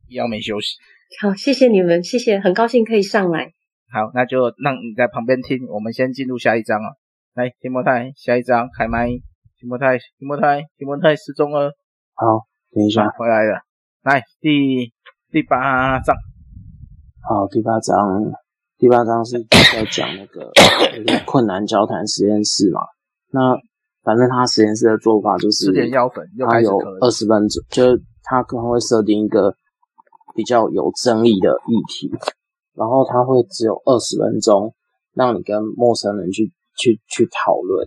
[0.09, 0.75] 要没休息。
[1.21, 3.51] 好，谢谢你们，谢谢，很高兴可以上来。
[3.91, 6.89] 好，那就让你在旁边听，我们先进入下一章啊。
[7.33, 9.07] 来，提摩太，下一章开麦。
[9.59, 11.71] 提摩太，提摩太，提摩太失踪了。
[12.13, 13.61] 好，等一下，回来了。
[14.03, 14.93] 来，第
[15.31, 16.15] 第八章。
[17.23, 17.95] 好，第八章。
[18.77, 19.41] 第八章是
[19.73, 20.51] 在讲那个
[21.25, 22.81] 困难交谈实验室嘛，
[23.31, 23.57] 那
[24.03, 29.51] 反正他实验室的做法就是，吃点药粉，他有二十分钟，就是他可能会设定一个
[30.37, 32.09] 比较有争议的议题，
[32.73, 34.73] 然后他会只有二十分钟
[35.13, 37.85] 让你跟陌生人去去去讨论。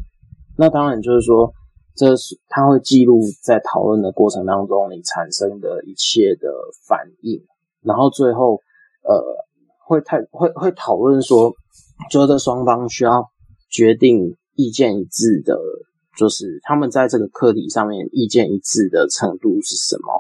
[0.59, 1.51] 那当然就是说，
[1.95, 6.51] 这是他会记录在讨论的过程当中你产生的一切的
[6.87, 7.41] 反应，
[7.83, 8.61] 然后最后
[9.05, 9.47] 呃。
[9.91, 11.53] 会太会会讨论说，
[12.13, 13.25] 觉得双方需要
[13.69, 15.59] 决定意见一致的，
[16.17, 20.13] 就是他们在这个课题上面意见一致的程度是什么？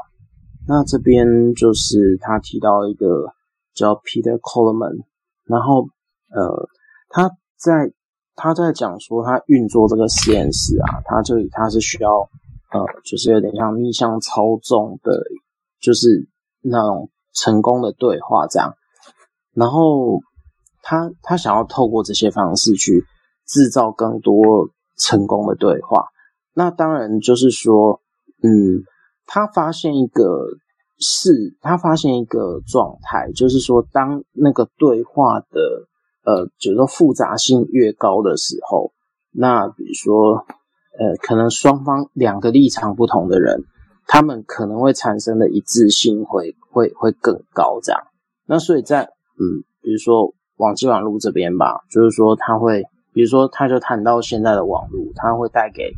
[0.70, 3.34] 那这边就是他提到一个
[3.74, 5.04] 叫 Peter Coleman，
[5.44, 5.88] 然后
[6.28, 6.68] 呃，
[7.08, 7.92] 他在
[8.36, 12.20] 他在讲说他运作这个实验室啊，他这里他是需要
[12.72, 15.20] 呃，就是有点像逆向操纵的，
[15.80, 16.28] 就是
[16.62, 18.72] 那种成功的对话这样。
[19.52, 20.20] 然后
[20.82, 23.04] 他他想要透过这些方式去
[23.44, 26.06] 制造更多成功的对话。
[26.54, 28.00] 那当然就是说，
[28.44, 28.84] 嗯，
[29.32, 30.44] 他发现一个
[30.98, 35.86] 是，他发现一个状态，就是说，当那个对话的
[36.24, 38.92] 呃，就是说复杂性越高的时候，
[39.30, 40.44] 那比如说
[40.98, 43.62] 呃，可能双方两个立场不同的人，
[44.08, 48.02] 他们可能会产生的一致性会会会更高，这样。
[48.46, 55.92] 那所以在嗯，比如说网际网路这边吧，就是说他会，比如说他就谈到现在的网路，他会带给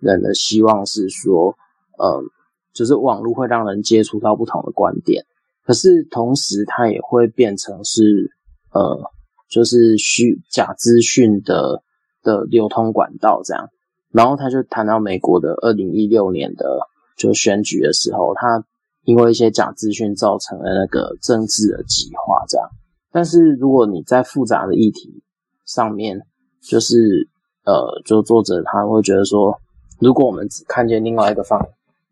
[0.00, 1.54] 人的希望是说，
[2.02, 2.24] 嗯，
[2.72, 5.24] 就是网络会让人接触到不同的观点，
[5.64, 8.30] 可是同时它也会变成是，
[8.72, 9.10] 呃，
[9.48, 11.82] 就是虚假资讯的
[12.22, 13.68] 的流通管道这样。
[14.10, 16.78] 然后他就谈到美国的二零一六年的
[17.16, 18.64] 就选举的时候，他
[19.04, 22.66] 因为一些假资讯造成了那个政治的极化这样。
[23.12, 25.22] 但是如果你在复杂的议题
[25.66, 26.22] 上面，
[26.62, 27.28] 就是
[27.64, 29.58] 呃，就作者他会觉得说，
[30.00, 31.68] 如果我们只看见另外一个方，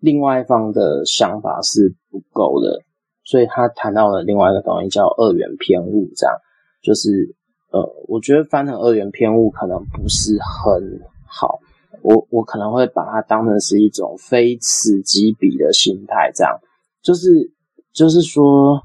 [0.06, 2.80] 另外一方的想法是不够的，
[3.24, 6.36] 所以他谈到了另外一个东西叫二元偏误，这样
[6.80, 7.34] 就是
[7.72, 11.58] 呃，我觉得翻成二元偏误可能不是很好，
[12.02, 16.56] 我我可能会把它当成是一种非此即彼的心态，这样
[17.02, 17.50] 就是
[17.92, 18.80] 就是说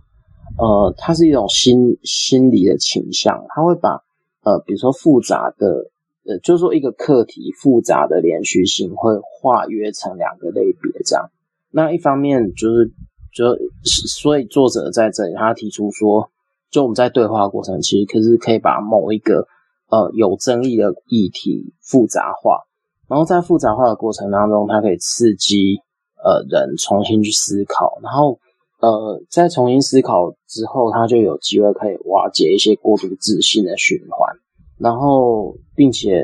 [0.57, 4.01] 呃，它是一种心心理的倾向，他会把
[4.43, 5.91] 呃，比如说复杂的
[6.25, 11.29] 呃，就是说一个课题复杂的连续性会化约成两个类别，这样，
[11.71, 12.91] 那一方面就是。
[13.33, 13.45] 就
[13.85, 16.29] 所以作者在这里，他提出说，
[16.69, 19.47] 就我们在对话过程，其实可是可以把某一个
[19.89, 22.59] 呃有争议的议题复杂化，
[23.07, 25.79] 然后在复杂化的过程当中，它可以刺激
[26.21, 28.37] 呃人重新去思考，然后
[28.81, 34.35] 呃在重新思考之后，他就有机会可以瓦解一些过度自信的循环，
[34.81, 36.23] 然后并且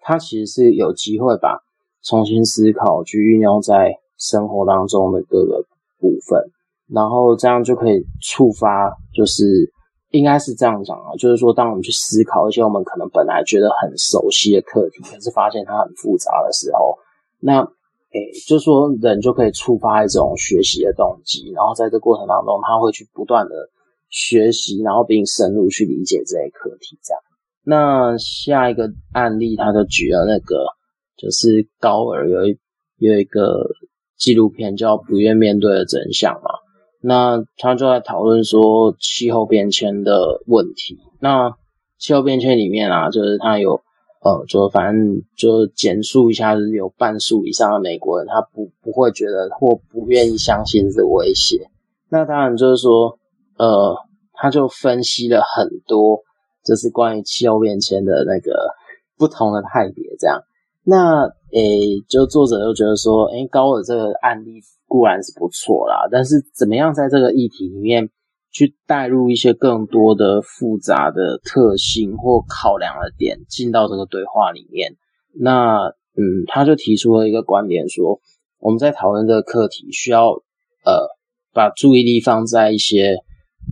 [0.00, 1.60] 他其实是有机会把
[2.02, 5.64] 重新思考去运用在生活当中的各个。
[5.98, 6.38] 部分，
[6.92, 9.72] 然后这样就可以触发，就是
[10.10, 16.98] 应该是这样讲啊，就是说，当我们去思考一些我们可能本来觉得很熟悉的课题，可是发现它很复杂的时候，
[17.40, 17.62] 那
[18.12, 23.54] 诶，就说人就可以触发一种学习的动机，然后在这过程当中，他会去不断的
[24.10, 26.98] 学习，然后并深入去理解这些课题。
[27.02, 27.22] 这样，
[27.66, 30.64] 那下一个案例，他就举了那个，
[31.18, 32.56] 就是高尔有一
[32.98, 33.66] 有一个。
[34.18, 36.48] 纪录片叫《不愿面对的真相》嘛，
[37.02, 40.96] 那他就在讨论说气候变迁的问题。
[41.20, 41.52] 那
[41.98, 43.82] 气候变迁里面啊，就是他有
[44.22, 51.68] 呃，就反正就简述一下，有半数以上的美国人他不不会觉得或不愿意相信是威胁。
[52.08, 53.18] 那当然就是说，
[53.58, 53.98] 呃，
[54.32, 56.22] 他就分析了很多，
[56.66, 58.74] 就是关于气候变迁的那个
[59.16, 60.42] 不同的派别这样。
[60.82, 68.10] 那诶，就作者又觉得说，诶，高尔这个案例固然是不错啦，但是怎么样在这个议题里面
[68.52, 74.96] 去带入一些更多的复杂的特性或考量的点进到这个对话里面？
[75.38, 78.20] 那嗯，他就提出了一个观点说，
[78.58, 80.30] 我们在讨论这个课题，需要
[80.84, 81.08] 呃
[81.52, 83.16] 把注意力放在一些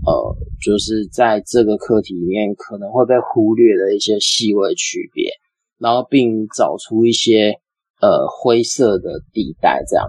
[0.06, 5.30] 呃，就是在这个课题里面可能会被忽略的一些细微区别。
[5.76, 7.58] 然后并找出一些
[8.00, 10.06] 呃灰色的地带，这样。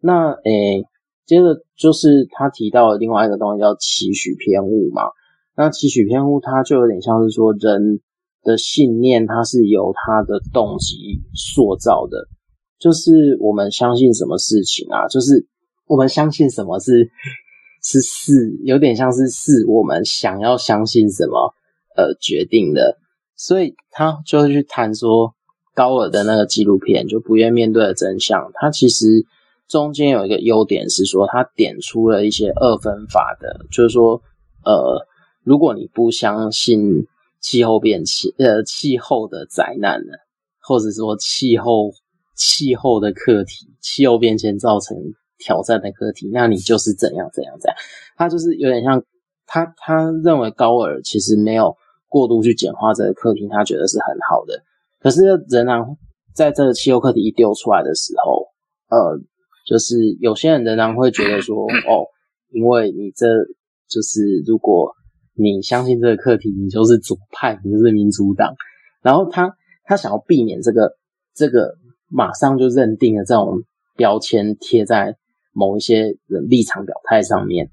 [0.00, 0.84] 那诶，
[1.24, 5.02] 接着就是他提到的另外一个东西叫期许偏误嘛。
[5.56, 8.00] 那期许偏误，它就有点像是说人
[8.42, 12.28] 的信念，它是由他的动机塑造的。
[12.78, 15.48] 就是我们相信什么事情啊，就是
[15.86, 17.10] 我们相信什么是
[17.90, 21.54] 是是，有点像是是我们想要相信什么
[21.96, 22.98] 呃决定的。
[23.34, 25.32] 所以他就会去谈说
[25.74, 28.50] 高尔的那个纪录片，就不愿面对的真相。
[28.54, 29.24] 他其实
[29.68, 34.20] 中间有一个优点是说，他点出了一些二分法的，就是说，
[34.64, 35.06] 呃，
[35.44, 37.06] 如果你不相信
[37.40, 40.12] 气候变迁，呃，气候的灾难呢，
[40.60, 41.92] 或者说气候
[42.36, 44.96] 气候的课题，气候变迁造成
[45.38, 47.76] 挑战的课题，那你就是怎样怎样怎样。
[48.16, 49.02] 他就是有点像
[49.46, 51.76] 他他认为高尔其实没有。
[52.10, 54.62] 过度去简化这个课题，他觉得是很好的。
[54.98, 55.20] 可是
[55.50, 55.84] 仍然
[56.34, 58.46] 在这个气候课题一丢出来的时候，
[58.88, 59.20] 呃，
[59.66, 62.08] 就是有些人仍然会觉得说， 哦，
[62.48, 63.26] 因为你这
[63.90, 64.90] 就是如果
[65.34, 68.54] 你相信这个课题，你就是左派，你就是民主党。
[69.02, 70.96] 然后他他想要避免这个
[71.34, 71.74] 这个
[72.08, 73.64] 马上就认定的这种
[73.98, 75.14] 标签贴在
[75.58, 77.70] 某一些人立场表态上面，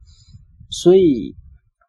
[0.69, 1.35] 所以。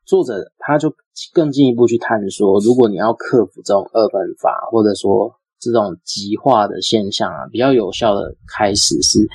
[0.08, 0.94] 作者他就
[1.32, 9.26] 更进一步去探索，如果你要克服这种二分法，或者说这种极化的现象啊，比较有效的开始是，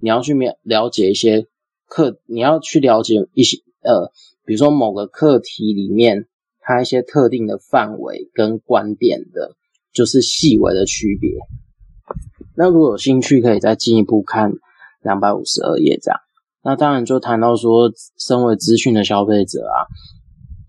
[0.00, 1.48] 你要去了了解一些
[1.88, 4.12] 课，你要去了解一些呃，
[4.46, 6.28] 比如说某个课题里面
[6.60, 9.56] 它一些特定的范围跟观点的，
[9.92, 11.32] 就是细微的区别。
[12.54, 14.52] 那如果有兴趣，可以再进一步看
[15.02, 16.20] 两百五十二页这样。
[16.64, 19.86] 那当然就谈到说，身为资讯的消费者啊。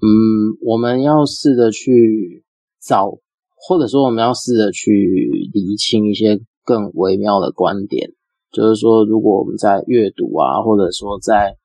[0.02, 2.44] 嗯，我们要试着去
[2.82, 3.10] 找，
[3.56, 8.12] 或者说我们要试着去厘清一些更微妙的观点。
[8.52, 11.56] 就是说，如果我们在阅读啊，或者说在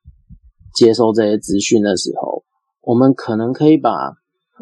[0.74, 2.44] 接收这些资讯的时候，
[2.80, 3.90] 我们可能可以把，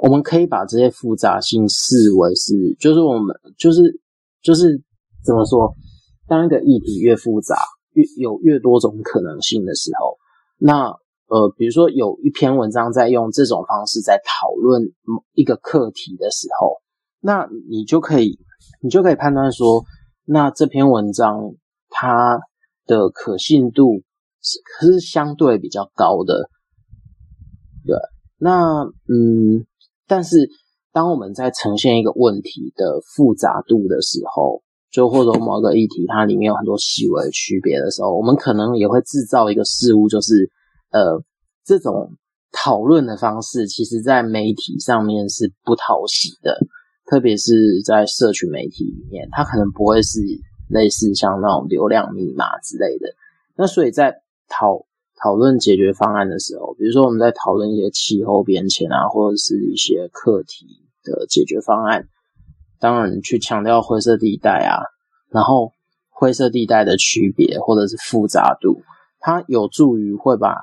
[0.02, 4.00] 我们可以把这些复杂性视为是，就是我们就是
[4.42, 4.82] 就是
[5.22, 5.74] 怎么说，
[6.26, 7.56] 当一个议题越复杂，
[7.96, 10.16] 越有越多种可能性的时候，
[10.58, 10.94] 那。
[11.28, 14.92] 呃，比如说有一篇文章在用这种方式在讨论
[15.32, 16.76] 一个课题的时候，
[17.18, 18.38] 那你就可以，
[18.80, 19.82] 你就可以判断说，
[20.24, 21.56] 那这篇文章
[21.88, 22.38] 它
[22.86, 24.02] 的可信度
[24.40, 26.48] 是可是相对比较高的。
[27.84, 27.96] 对，
[28.38, 29.66] 那嗯，
[30.06, 30.48] 但是
[30.92, 40.50] 当我们在呈现一个问题的复杂度的时候，就或者某个议题它里面有很多细微的区别的时候，我们可能也会制造一个事物，就是
[40.90, 41.22] 呃，
[41.64, 42.12] 这种
[42.52, 46.56] 讨论的方式，其实在媒体上面是不讨喜的，
[47.04, 50.20] 特别是在社群媒体里面，它可能不会是
[50.70, 53.08] 类似像那种流量密码之类的。
[53.56, 54.14] 那所以在
[54.48, 54.86] 讨
[55.20, 60.66] 讨论解决方案的时候，比如说我们在讨论一些气候变迁啊，或者是一些课题
[61.02, 62.08] 的解决方案。
[62.78, 64.84] 当然，去强调灰色地带啊，
[65.30, 65.72] 然后
[66.10, 68.82] 灰色地带的区别或者是复杂度，
[69.18, 70.54] 它有助于会把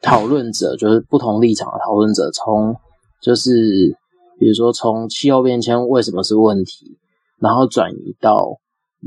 [0.00, 2.76] 讨论者，就是不同立场的讨论者，从
[3.20, 3.96] 就是
[4.38, 6.98] 比如说从气候变迁为什么是问题，
[7.40, 8.58] 然后转移到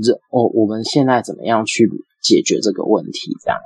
[0.03, 1.89] 这哦，我们现在怎么样去
[2.21, 3.37] 解决这个问题？
[3.41, 3.59] 这样。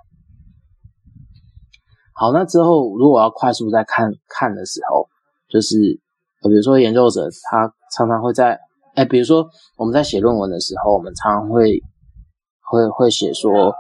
[2.14, 5.08] 好，那之后如果要快速再看看的时候，
[5.50, 6.00] 就是
[6.44, 8.60] 比如说研究者他常常会在。
[8.96, 11.82] 哎，比如说我们在写论文的时候，我们常常会
[12.62, 13.74] 会会写说，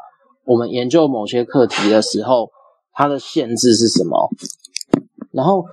[0.44, 2.50] 我们研究某些课题的时候，
[2.94, 4.30] 它的限制是什么？
[5.32, 5.64] 然后，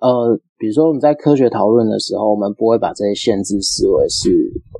[0.00, 4.30] 呃，比如说我们在科学讨论的时候，我们不会把这些限制视为是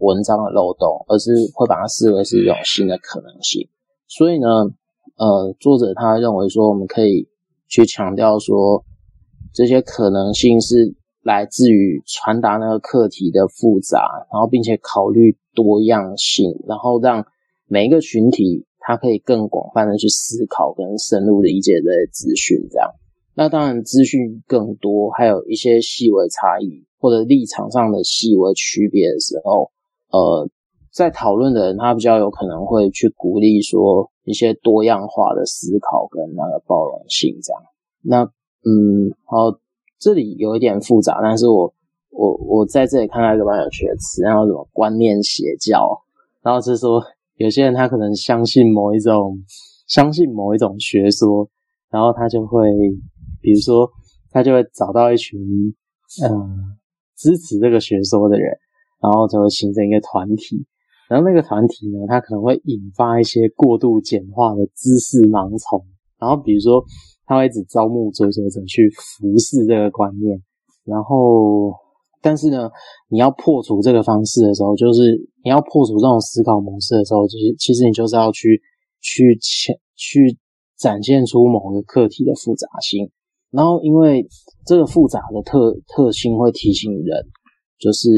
[0.01, 3.69] 文章的漏洞，而是会把它视为是一种新的可能性。
[4.07, 4.47] 所以呢，
[5.17, 7.29] 呃，作者他认为说，我们可以
[7.69, 8.85] 去强调说，
[9.53, 10.95] 这些可能性是。
[11.25, 17.25] 来自于传达那个课题的复杂，然后并且考虑多样性，然后让
[17.67, 22.69] 每一个群体他可以更广泛的去思考跟深入理解这些资讯。
[22.71, 22.91] 这样，
[23.35, 29.71] 那当然资讯更多，还有一些细微差异或者立场上的细微区别的时候，
[30.11, 30.47] 呃，
[30.93, 37.39] 在讨论的人他比较有可能会去鼓励说一些多样化的思考跟那个包容性。
[37.43, 37.63] 这样，
[38.03, 38.25] 那
[38.69, 39.59] 嗯，好。
[39.99, 41.73] 这里有一点复杂，但是我
[42.11, 45.89] 我我在这里看到一个蛮有趣的词，然后什么观念邪教，
[46.43, 47.03] 然后是说
[47.37, 49.39] 有些人他可能相信某一种
[49.87, 51.49] 相信某一种学说，
[51.91, 52.69] 然后他就会
[53.41, 53.91] 比如说
[54.31, 55.41] 他就会找到一群
[56.23, 56.77] 嗯、
[57.17, 58.57] 支持这个学说的人，
[59.01, 60.67] 然后就会形成一个团体，
[61.09, 65.87] 然后那个团体呢，他可能会引发一些过度简化的知识盲从，
[66.19, 66.85] 然后比如说。
[67.27, 70.43] 他会一直招募追随者去服侍这个观念，
[70.85, 71.73] 然后，
[72.21, 72.71] 但是呢，
[73.09, 78.61] 你要破除这个方式的时候，就是你要破除这种思考模式的时候，就是其实你就是要去
[79.01, 80.39] 去去去
[80.77, 83.11] 展现出某个课题的复杂性，
[83.51, 84.27] 然后因为
[84.67, 87.27] 这个复杂的特特性会提醒人，
[87.79, 88.09] 就是。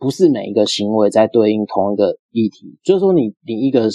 [0.00, 3.86] 不是每一个行为在对应同一个议题，就是说你你一个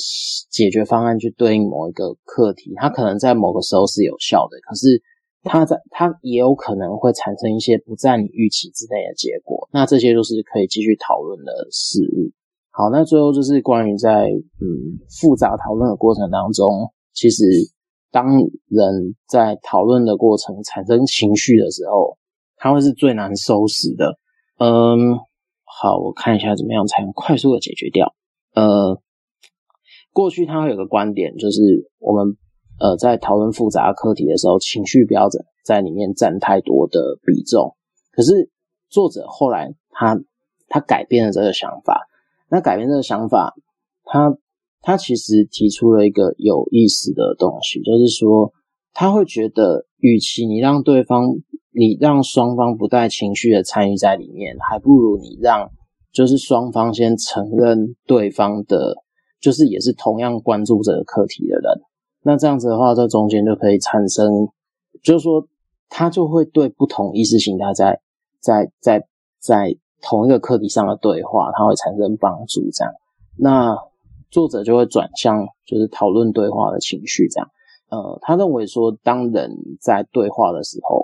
[0.51, 5.01] 解决方案去对应某一个课题，它可能在某个时候是有效的，可是
[5.41, 9.68] 它在它也有可能会产生一些不在你预期之内的结果。
[9.74, 12.30] 那这些都是可以继续讨论的事物。
[12.70, 14.30] 好，那最后就是关于在
[14.62, 16.70] 嗯复杂讨论的过程当中，
[17.14, 17.43] 其实
[18.12, 18.28] 当
[18.68, 22.16] 人在讨论的过程产生情绪的时候，
[22.58, 24.20] 它会是最难收拾的。
[24.60, 25.18] 嗯。
[25.78, 28.15] 好，我看一下怎么样才能快速的解决掉。
[28.53, 29.01] 呃，
[30.13, 32.38] 过去他会有个观点，就是我们
[32.80, 37.76] 呃在讨论复杂课题的时候，情绪标准在里面占太多的比重。
[38.13, 38.49] 可是
[38.89, 40.17] 作者后来他
[40.69, 42.07] 他改变了这个想法。
[42.49, 43.53] 那改变这个想法，
[44.05, 44.38] 他
[44.82, 48.53] 他其实提出了一个有意思的东西，就是说
[48.93, 51.36] 他会觉得，与其你让对方。
[51.78, 55.69] 你让双方不带情绪的参与在里面，还不如你让
[56.13, 58.95] 就是双方先承认对方的，
[59.41, 61.82] 就是也是同样关注这个课题的人。
[62.23, 64.47] 那这样子的话，这中间就可以产生，
[65.03, 65.45] 就是说
[65.89, 67.99] 他就会对不同意识形态在
[68.39, 69.05] 在在
[69.41, 72.61] 在同一个课题上的对话，他会产生帮助。
[72.71, 72.93] 这样，
[73.38, 73.76] 那
[74.32, 77.28] 作者就会转向就是讨论对话的情绪。
[77.28, 77.49] 这样，
[77.89, 79.51] 呃，他认为说，当人
[79.82, 81.03] 在对话的时候。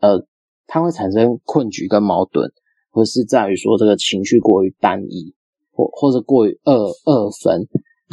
[0.00, 0.24] 呃，
[0.66, 2.50] 它会产生困局跟矛盾，
[2.90, 5.34] 或是在于说这个情绪过于单一，
[5.72, 7.68] 或或者过于二二分。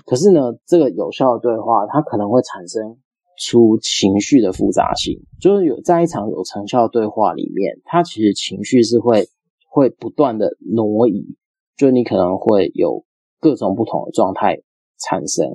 [0.05, 2.97] 可是呢，这个有效的对话，它可能会产生
[3.39, 5.19] 出情绪的复杂性。
[5.39, 9.27] 就是有在一场有成效的对话里面，它其实情绪是会
[9.69, 11.35] 会不断的挪移，
[11.75, 13.03] 就你可能会有
[13.39, 14.57] 各种不同的状态
[14.99, 15.45] 产生，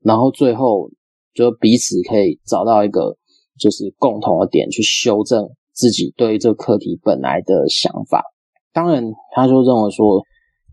[0.00, 0.90] 然后最后
[1.34, 3.16] 就彼此可以找到一个
[3.58, 5.50] 就是共同的点去修正。
[5.78, 8.24] 自己对于这课题本来的想法，
[8.72, 10.24] 当然，他就认为说，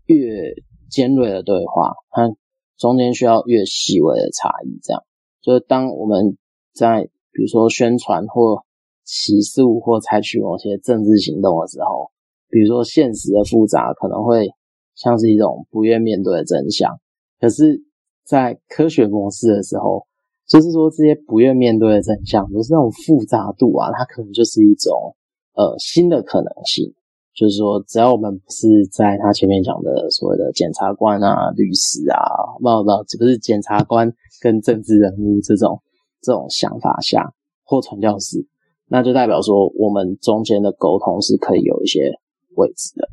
[0.06, 0.52] 越
[0.90, 2.28] 尖锐的对话，它
[2.76, 4.80] 中间需要越细微的差异。
[4.82, 5.04] 这样，
[5.40, 6.36] 就是当我们
[6.74, 8.64] 在比如说宣传或
[9.04, 12.10] 起诉或采取某些政治行动的时候，
[12.50, 14.48] 比如说现实的复杂可能会
[14.96, 16.98] 像是一种不愿面对的真相，
[17.38, 17.80] 可是，
[18.24, 20.04] 在科学模式的时候，
[20.48, 25.16] 就是说这些不愿面对的真相，就是那种复杂度啊，它可能就是一种
[25.54, 26.94] 呃新的可能性。
[27.34, 32.16] 就是说，只要我们不是在他前面讲的所谓的检察官啊、律师啊，
[32.58, 35.82] 不不，这不是检察官跟政治人物这种
[36.22, 38.46] 这种想法下，或传教士，
[38.88, 42.10] 那就代表说我们中间的沟通是可以有一些
[42.54, 43.06] 位置的。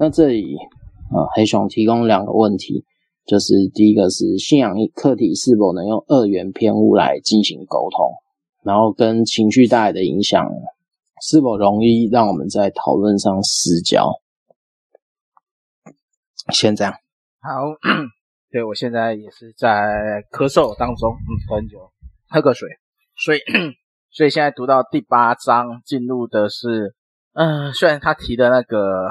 [0.00, 0.56] 那这里
[1.12, 2.84] 啊、呃，黑熊提供两个问题，
[3.28, 8.10] 就是第一个是信仰课题是否能用二元偏误来进行沟通，
[8.64, 10.48] 然后跟情绪带来的影响。
[11.20, 14.20] 是否容易让我们在讨论上失焦？
[16.52, 16.94] 先这样。
[17.40, 17.50] 好，
[18.52, 19.66] 对，我现在也是在
[20.30, 21.90] 咳嗽当中，嗯，很久，
[22.28, 22.68] 喝个水。
[23.16, 23.40] 所以，
[24.10, 26.94] 所以现在读到第八章，进入的是，
[27.34, 29.08] 嗯、虽然他提的那个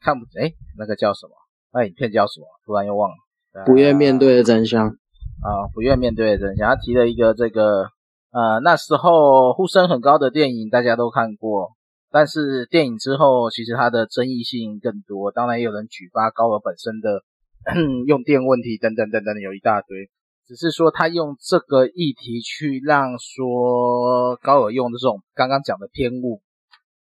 [0.00, 1.32] 看不，诶，那个叫什么？
[1.72, 2.46] 那影片叫什么？
[2.66, 3.16] 突然又忘了。
[3.64, 4.88] 不愿面对的真相。
[4.88, 6.68] 啊，不愿面对的真相。
[6.68, 7.88] 他提了一个这个。
[8.32, 11.70] 呃，那时候呼声很高的电影大家都看过，
[12.10, 15.32] 但是电影之后其实它的争议性更多。
[15.32, 17.22] 当然也有人举发高尔本身的
[18.06, 20.10] 用电问题等等等等，有一大堆。
[20.46, 26.42] 只是说他用这个议题去让说高尔用的这种刚刚讲的偏误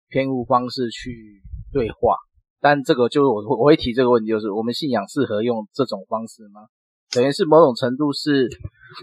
[0.10, 1.42] 偏误方式去
[1.72, 2.18] 对话，
[2.64, 6.62] 但这个就是我我会提这个问题，就是我们信仰适合用这种方式吗？
[7.12, 8.50] 等于是某种程度是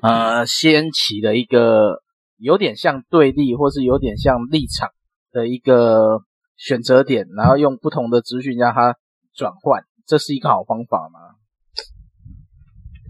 [0.02, 2.02] 呃掀起的一个。
[2.42, 4.88] 有点像对立，或是有点像立场
[5.30, 6.22] 的一个
[6.56, 8.96] 选择点，然后用不同的资讯让它
[9.34, 11.20] 转换，这是一个好方法吗？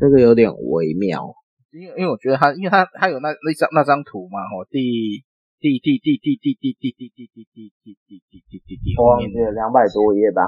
[0.00, 1.32] 这个有点微妙，
[1.70, 5.22] 因为因为我觉得他，因为他他有那那张那张图嘛，哦，第
[5.60, 10.40] 第第第第第第第第第第第第第第第第第后面的两百多页吧，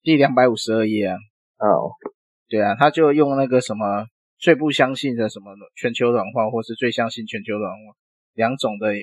[0.00, 1.16] 第两百五十二页啊，
[1.58, 1.90] 哦，
[2.48, 4.06] 对啊，他就用那个什么
[4.38, 7.96] 最不相信的什么全球暖化，或是最相信全球暖化。
[8.34, 8.94] 两种的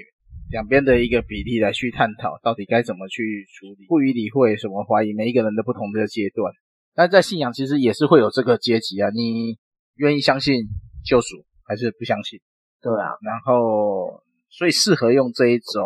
[0.50, 6.54] 两边的一个比例来去探讨，到底该怎么去处理，不予理会什么怀疑，每一个人的不同的阶段。
[6.96, 9.58] 但在信仰其实也是会有这个阶级啊，你
[9.96, 10.64] 愿意相信
[11.04, 12.40] 救赎还是不相信？
[12.82, 15.84] 对啊，然后所以适合用这一种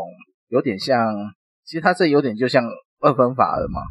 [0.49, 1.13] 有点像，
[1.65, 2.63] 其实它这有点就像
[2.99, 3.81] 二分法了嘛？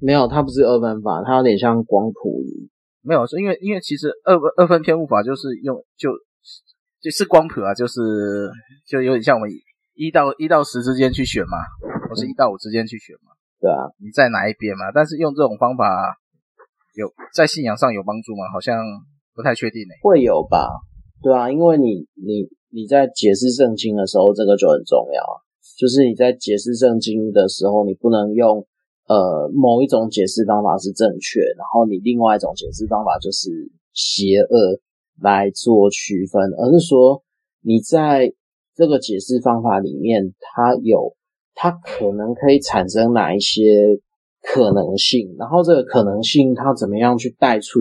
[0.00, 2.70] 没有，它不是二分法，它有点像光谱仪。
[3.02, 6.10] 没有，是因为因为其实二分二分偏误法就是用就。
[7.02, 7.98] 就是光谱啊，就是
[8.86, 9.50] 就有点像我们
[9.96, 11.58] 一到一到十之间去选嘛，
[12.08, 13.34] 或是一到五之间去选嘛。
[13.58, 14.92] 对啊，你在哪一边嘛？
[14.94, 16.14] 但是用这种方法
[16.94, 18.46] 有在信仰上有帮助吗？
[18.52, 18.78] 好像
[19.34, 19.94] 不太确定呢。
[20.00, 20.70] 会有吧？
[21.20, 25.22] 对啊，因为你你你在解释圣经的时候，这个就很重要。
[25.78, 28.66] 就是你在解释圣经的时候，你不能用
[29.08, 33.50] 呃某一种解释方法是正确，然后你另外一种解释方法就是
[33.92, 34.80] 邪恶。
[35.20, 37.22] 来做区分，而是说
[37.60, 38.32] 你在
[38.74, 41.14] 这个解释方法里面，它有
[41.54, 44.00] 它可能可以产生哪一些
[44.40, 47.78] 可能性，然后这个可能性它怎么样去带出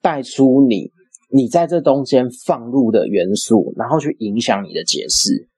[0.00, 0.92] 带出你
[1.36, 5.48] 你在这中间放入的元素，然后去影响你的解释，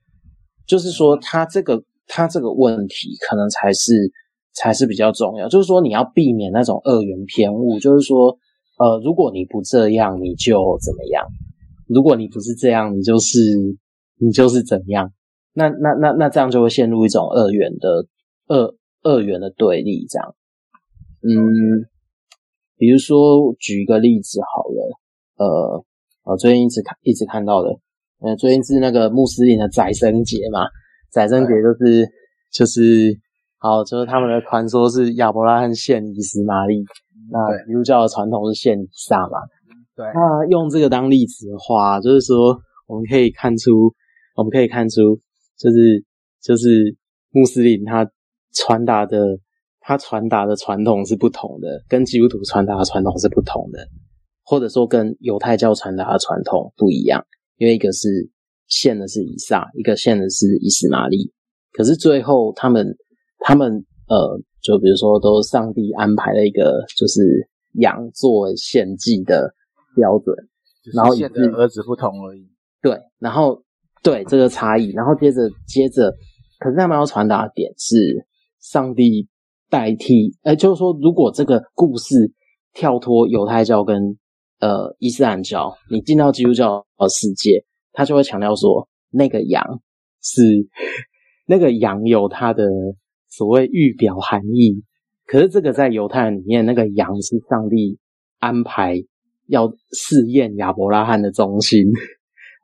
[0.67, 4.11] 就是说它这个它这个问题可能才是
[4.53, 8.37] 才是比较重要，就是说你要避免那种二元偏误，就是说。
[8.81, 11.27] 呃，如果你不这样，你就怎么样？
[11.89, 13.41] 如果你不是这样，你就是
[14.21, 15.13] 你就是怎样？
[15.53, 18.07] 那那那那这样就会陷入一种二元的
[18.47, 18.73] 二
[19.03, 20.37] 二元的对立，这样。
[21.23, 21.91] 嗯，
[22.77, 25.01] 比如说举一个例子好了，
[25.39, 25.85] 呃，
[26.25, 27.69] 我最近一直看一直看到的，
[28.21, 30.67] 呃，最近是那个穆斯林的宰牲节嘛，
[31.11, 32.07] 宰牲节就是
[32.53, 33.17] 就是
[33.59, 36.85] 好，就是他们的传说是亚伯拉罕献以实玛利。
[37.31, 39.39] 那基督教的传统是献以撒嘛？
[39.95, 40.07] 对。
[40.15, 43.93] 那用这个当例子的话，就是说我们可以看出，
[44.35, 45.21] 我们可以看出，
[45.59, 46.05] 就是
[46.43, 46.97] 就是
[47.31, 48.09] 穆斯林他
[48.55, 49.39] 传达的
[49.81, 53.87] 他传达的传统是不同的，跟基督徒传达的传统是不同的，
[54.49, 57.23] 或者说跟犹太教传达的传统不一样，
[57.59, 58.31] 因为一个是
[58.67, 61.33] 献的是以撒，一个献的是以斯玛利。
[61.73, 62.97] 可是最后他们
[63.41, 64.41] 他们呃。
[64.61, 69.55] 就比如说，都上帝安排了一个，就是羊作为献祭的
[69.95, 70.37] 标准，
[70.93, 72.51] 然后献的儿子不同而已。
[72.83, 73.63] 对，然后
[74.03, 76.13] 对这个差异，然后接着接着，
[76.59, 78.27] 可是他们要传达的点是，
[78.61, 79.29] 上帝
[79.71, 82.33] 代替，呃，就是说，如果这个故事
[82.75, 84.19] 跳脱犹太教跟
[84.61, 89.81] 呃伊斯兰教，你进到基督教的世界，他就会强调说，那个羊
[90.23, 90.43] 是
[91.47, 92.65] 那个羊有它的
[93.29, 94.83] 所谓预表含义。
[95.27, 97.99] 可是这个在犹太人里面，那个羊是上帝
[98.39, 98.97] 安排
[99.47, 101.87] 要试验亚伯拉罕的忠心。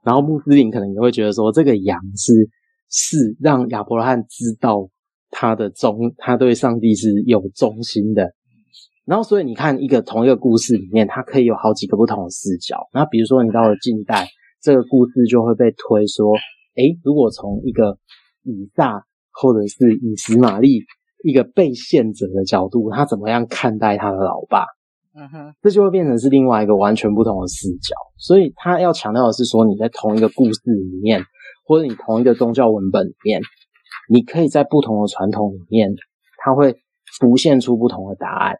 [0.03, 2.49] 然后穆斯林可能也会觉得说，这个羊是
[2.91, 4.89] 是让亚伯拉罕知道
[5.31, 8.35] 他的忠，他对上帝是有忠心的。
[9.05, 12.89] 然后，所以你看，一个同一个故事里面，它可以有好几个不同的视角。
[12.93, 14.27] 那比如说，你到了近代，
[14.63, 16.33] 这个故事就会被推说：
[16.77, 17.99] 诶，如果从一个
[18.45, 20.81] 以撒或者是以实玛利
[21.23, 24.65] 一个被献者的角度，他怎么样看待他的老爸？
[25.17, 27.95] 嗯哼，这就会变成是另外一个完全不同的视角。
[28.19, 31.23] 所以，他要强调的是说，你在同一个故事里面，
[31.67, 33.43] 或者你同一个宗教文本里面，
[34.09, 35.95] 你可以在不同的传统里面，
[36.39, 36.75] 它会
[37.21, 38.57] 浮现出不同的答案。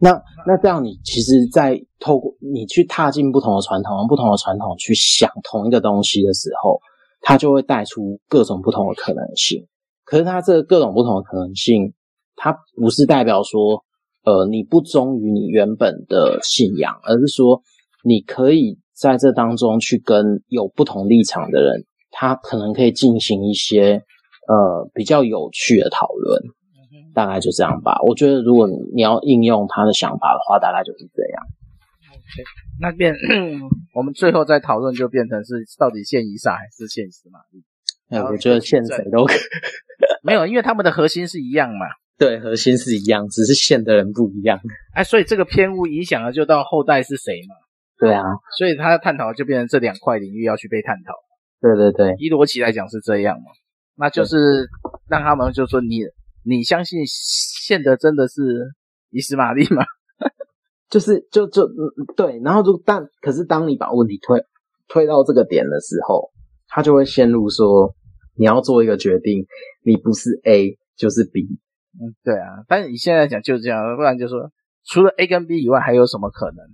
[0.00, 6.78] 那那这样，你其实，在透过你去踏进不同的传统，不同的传统去想同一个东西的时候，
[7.20, 9.66] 它就会带出各种不同的可能性。
[10.04, 11.94] 可是，它这各种不同的可能性，
[12.36, 13.82] 它不是代表说，
[14.24, 17.62] 呃，你不忠于你原本的信仰，而是说，
[18.02, 24.02] 你可以在这当中去跟有不同立场的人，他可能可以进行一些
[24.48, 26.42] 呃比较有趣的讨论。
[27.14, 27.96] 大概就这样吧。
[28.06, 31.42] 我觉得，如果你要应用他的想法的话，大概就是这样。
[32.10, 32.42] OK，
[32.80, 33.14] 那变
[33.94, 37.62] 我们最后再讨论，就变成是到底限以撒还是献以实玛利？
[38.10, 39.38] 哎，我觉得限谁都可以。
[40.22, 41.86] 没有，因为他们的核心是一样嘛。
[42.18, 44.60] 对，核心是一样，只是限的人不一样。
[44.94, 47.54] 哎，所以这个偏误影响了，就到后代是谁嘛？
[47.98, 48.22] 对啊。
[48.58, 51.12] 所以他探讨就变成这两块领域要去被探讨。
[51.60, 53.50] 对对对，以逻辑来讲是这样嘛？
[53.96, 54.68] 那就是
[55.08, 56.00] 让他们就说你。
[56.44, 58.72] 你相信现的真的是
[59.10, 59.84] 伊斯玛利吗？
[60.90, 61.66] 就是就就
[62.16, 64.40] 对，然后就但可是当你把问题推
[64.86, 66.30] 推到这个点的时候，
[66.68, 67.94] 他就会陷入说
[68.36, 69.46] 你要做一个决定，
[69.84, 71.48] 你不是 A 就是 B。
[72.00, 74.52] 嗯，对啊，但是你现在讲就是这样，不然就说
[74.84, 76.66] 除了 A 跟 B 以外还有什么可能？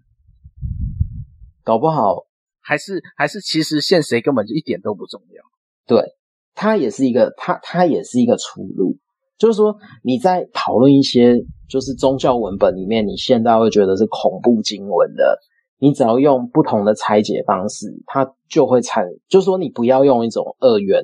[1.62, 2.26] 搞不好
[2.60, 5.42] 还是还是其实现谁根本就一点都不重要。
[5.86, 6.16] 对，
[6.54, 8.98] 他也是一个他他也是一个出路。
[9.40, 9.74] 就是说，
[10.04, 11.34] 你在讨论一些
[11.66, 15.38] 就是宗教文本里面，你现在会觉得是恐怖经文的，
[15.78, 19.02] 你只要用不同的拆解方式，它就会产。
[19.30, 21.02] 就是说，你不要用一种二元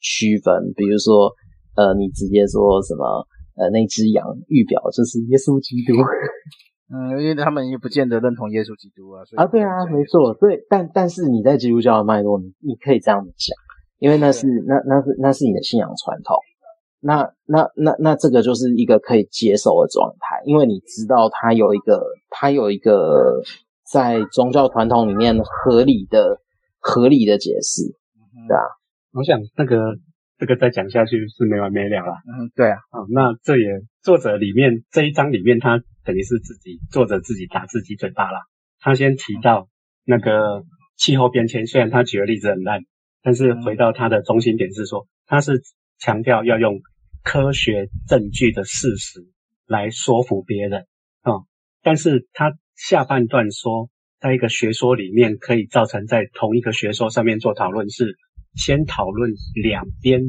[0.00, 1.32] 区分，比如说，
[1.76, 3.26] 呃，你直接说什么，
[3.56, 5.98] 呃，那只羊预表就是耶稣基督。
[6.92, 9.24] 嗯，因为他们也不见得认同耶稣基督啊。
[9.36, 10.34] 啊，对啊，没错。
[10.34, 13.56] 所以，但但是你在基督教的脉络，你你可以这样子讲，
[13.98, 16.36] 因为那是那那是那是你的信仰传统。
[17.00, 23.40] 那那那那这个就是一个可以接受的状态，因为你知道它有一个它有一个
[23.88, 26.40] 在宗教传统里面合理的
[26.80, 27.82] 合理的解释，
[28.48, 28.62] 对啊。
[29.12, 29.96] 我想那个
[30.38, 32.14] 这个再讲下去是没完没了了。
[32.26, 32.78] 嗯，对啊。
[32.90, 33.64] 哦，那这也
[34.02, 38.38] 作者里面这一章里面，他等于是自己作者自己打自己嘴巴了。
[38.80, 39.68] 他先提到
[40.04, 40.64] 那个
[40.96, 42.80] 气候变迁，虽然他举的例子很烂，
[43.22, 45.62] 但是回到他的中心点是说他是。
[46.00, 46.80] 强调要用
[47.22, 49.26] 科学证据的事实
[49.66, 50.86] 来说服别人
[51.22, 51.46] 啊、哦，
[51.82, 53.90] 但是他下半段说，
[54.20, 58.16] 在一个学说里面可以造成在同一个学说上面做讨论，是
[58.54, 60.22] 先讨论两边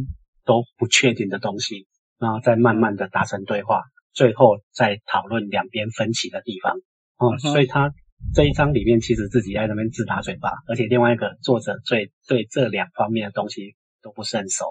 [0.45, 1.87] 都不确定的东西，
[2.17, 3.83] 然后再慢慢的达成对话，
[4.13, 6.75] 最后再讨论两边分歧的地方
[7.17, 7.37] 哦。
[7.37, 7.93] 所以他
[8.33, 14.65] 这一章里面其实自己在那边自打嘴巴，而且另外一个作者对对这两方面的东西都不是很熟。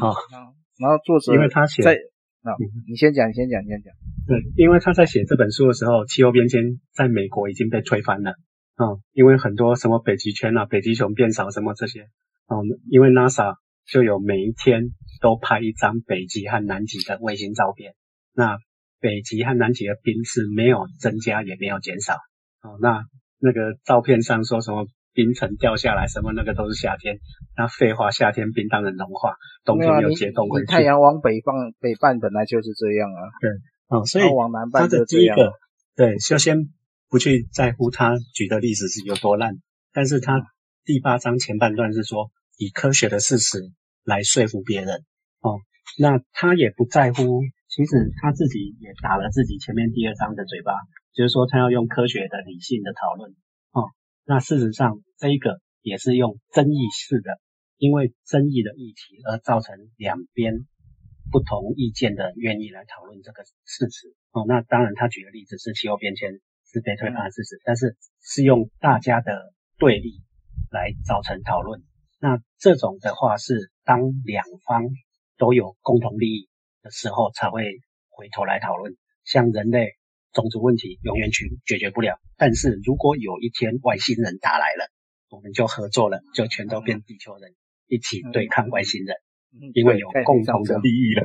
[0.00, 1.94] 好、嗯，然后作者因为他写，在
[2.42, 2.54] 啊，
[2.88, 3.92] 你先讲，你先讲，你先讲。
[4.26, 8.30] 对，因为他在写这本书的时候，气候变迁在美国已经被推翻了
[8.76, 12.02] 啊、嗯，因为很多什么北极圈啊、北极熊变少什么这些
[12.46, 13.56] 啊、嗯，因为 NASA
[13.86, 17.94] 就有每一天都拍一张北极和南极的卫星照片，
[18.34, 18.58] 那
[19.00, 22.14] 北极和南极的冰是没有增加也没有减少
[22.62, 23.04] 哦、嗯，那
[23.40, 24.86] 那个照片上说什么？
[25.18, 27.18] 冰层掉下来，什么那个都是夏天。
[27.56, 30.66] 那废话，夏天冰当然融化，冬天又结冻回去。
[30.66, 33.20] 太阳往北方北半本来就是这样啊。
[33.40, 33.50] 对，
[33.88, 35.36] 哦，所以往南半就这样。
[35.96, 36.68] 对，就先
[37.10, 39.56] 不去在乎他举的例子是有多烂，
[39.92, 40.40] 但是他
[40.84, 43.58] 第八章前半段是说以科学的事实
[44.04, 45.04] 来说服别人。
[45.40, 45.58] 哦，
[45.98, 50.74] 那他也不在乎，其实他自己也打了自己前面第二章的嘴巴，
[51.12, 53.32] 就是说他要用科学的、理性的讨论。
[53.72, 53.90] 哦。
[54.30, 57.40] 那事实上，这一个也是用争议式的，
[57.76, 60.66] 因为争议的议题而造成两边
[61.32, 64.14] 不同意见的愿意来讨论这个事实。
[64.30, 66.40] 哦，那当然他举的例子是气候变迁
[66.72, 70.22] 是被推翻的事实，但是是用大家的对立
[70.70, 71.82] 来造成讨论。
[72.20, 74.84] 那这种的话是当两方
[75.36, 76.48] 都有共同利益
[76.82, 78.96] 的时候才会回头来讨论。
[79.24, 79.94] 像人类
[80.32, 84.88] 种族问题永远去解决不了，但是如果有一天外星人打来了，
[85.30, 87.52] 我们就合作了，就全都变地球人，
[87.86, 89.16] 一起对抗外星人，
[89.74, 91.22] 因为有共同的利益了，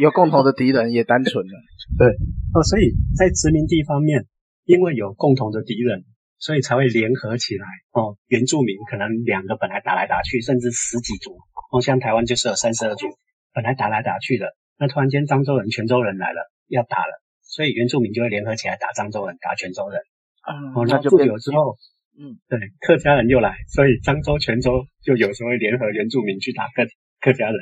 [0.00, 1.52] 有共同的敌人也单纯了。
[1.98, 2.08] 对
[2.54, 4.26] 哦，所以在殖民地方面，
[4.64, 6.04] 因为有共同的敌人。
[6.40, 8.16] 所以才会联合起来哦。
[8.28, 11.36] 原住民可能两个本来打来打去，甚至十几族
[11.72, 13.08] 哦，像台湾就是有三十二族，
[13.52, 14.46] 本来打来打去的，
[14.78, 20.00] 那突然间漳州人、泉州人来了，要打了，所以原住民就会联合起来打漳州人、打泉州人。
[20.46, 21.74] 嗯，哦，那富有之后，
[22.18, 26.84] 嗯，对，客家人又来，所以漳州、泉州就有时候会联合原住民去打客
[27.20, 27.56] 客家人。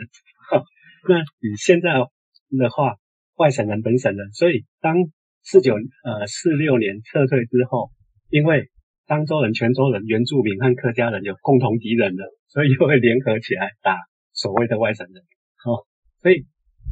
[1.08, 2.96] 那你现在的话，
[3.36, 4.96] 外省人、本省人，所以当
[5.42, 7.90] 四九呃四六年撤退之后。
[8.28, 8.68] 因为
[9.06, 13.96] 漳州人、泉州人、原住民和客家人有共同敌人了，所以又会联合起来打
[14.32, 15.22] 所谓的外省人。
[15.64, 15.86] 哦，
[16.20, 16.44] 所以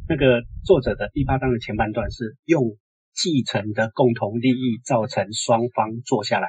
[0.07, 2.77] 那个作者的第八章的前半段是用
[3.11, 6.47] 继承的共同利益造成双方坐下来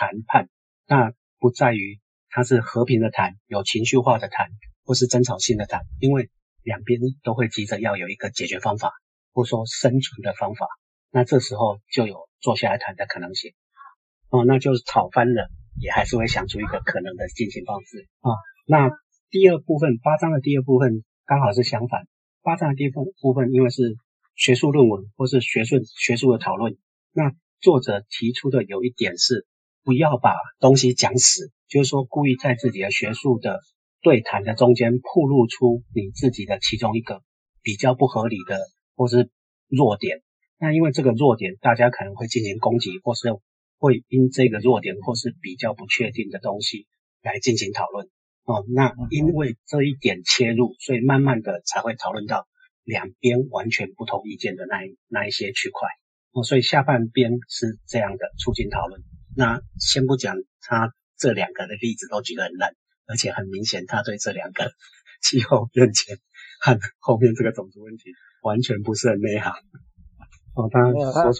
[0.00, 0.48] 谈判，
[0.86, 4.48] 那不在于它是和平的谈、有情绪化的谈，
[4.86, 6.30] 或是争吵性的谈，因为
[6.62, 8.94] 两边都会急着要有一个解决方法，
[9.34, 10.66] 或说生存的方法，
[11.10, 13.52] 那这时候就有坐下来谈的可能性。
[14.30, 18.32] 哦，那就是吵翻了，也还是会想出一个可能的进行方式啊。
[18.66, 18.88] 那
[19.28, 22.06] 第二部分，八章的第二部分刚好是相反。
[22.40, 23.96] 八章的第一部部分，因为是
[24.34, 26.78] 学术论文或是学术学术的讨论，
[27.12, 29.46] 那作者提出的有一点是，
[29.84, 33.60] 不要把东西讲死，就是说故意在自己的学术的
[34.02, 37.22] 对谈的中间暴露出你自己的其中一个
[37.62, 38.58] 比较不合理的
[38.96, 39.30] 或是
[39.68, 40.22] 弱点。
[40.58, 43.34] 那因为这个弱点，大家可能会进行攻击或是。
[43.82, 46.86] 会因这个弱点或是比较不确定的东西
[47.22, 48.10] 来进行讨论
[48.44, 48.62] 哦。
[48.68, 52.46] 那因为这一点切入，所以慢慢的才会讨论到
[52.84, 55.88] 两边完全不同意见的那一那一些区块
[56.32, 56.42] 哦。
[56.42, 59.00] 所以下半边是这样的促进讨论。
[59.36, 62.72] 那先不讲他这两个的例子都举得很烂，
[63.06, 64.72] 而且很明显他对这两个
[65.22, 66.16] 气候变迁
[66.60, 68.10] 和后面这个种族问题
[68.42, 69.52] 完全不是很内行。
[70.54, 70.80] 哦，他，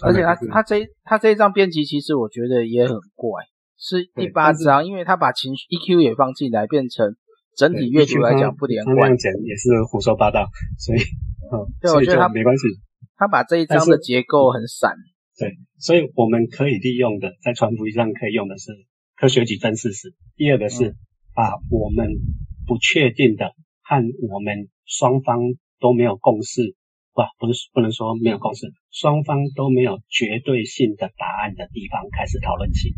[0.07, 3.43] 而且他他这他这一张编辑其实我觉得也很怪，
[3.77, 7.15] 是第八章，因为他把情绪 EQ 也放进来，变成
[7.57, 10.47] 整体阅读来讲不连贯，也是胡说八道，
[10.79, 10.99] 所以，
[11.51, 12.63] 嗯，对，我觉得他没关系，
[13.17, 14.95] 他把这一章的结构很散，
[15.41, 18.71] 对，所以我们可以利用的，在传福音上可以用的是
[19.15, 20.95] 科学举证事实，第二个是
[21.33, 22.13] 把我们
[22.67, 25.39] 不确定的和我们双方
[25.79, 26.75] 都没有共识。
[27.13, 32.93] 不，不是不能说没有共识，双方都没有绝对性的答案的地方开始讨论起，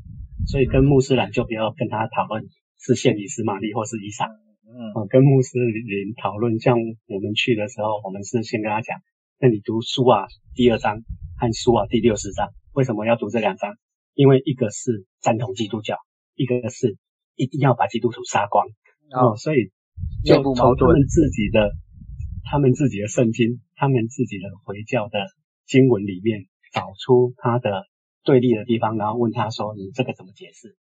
[0.46, 2.44] 所以跟穆斯兰就不要跟他讨论
[2.78, 4.28] 是献以斯玛利或是以撒，
[4.68, 6.78] 嗯，跟穆斯林讨论，像
[7.08, 9.00] 我们去的时候，我们是先跟他讲，
[9.40, 10.26] 那你读书啊
[10.56, 11.02] 第二章
[11.38, 13.76] 和书啊第六十章，为什么要读这两章？
[14.14, 15.98] 因为一个是赞同基督教，
[16.36, 16.98] 一个是
[17.36, 18.66] 一定要把基督徒杀光，
[19.12, 19.72] 哦，所以
[20.26, 21.72] 就从他们自己的。
[22.46, 25.18] 他们自己的圣经，他们自己的回教的
[25.66, 27.88] 经文里面找出他的
[28.24, 30.76] 对立的地方，然后问他说：“你这个怎么解释？”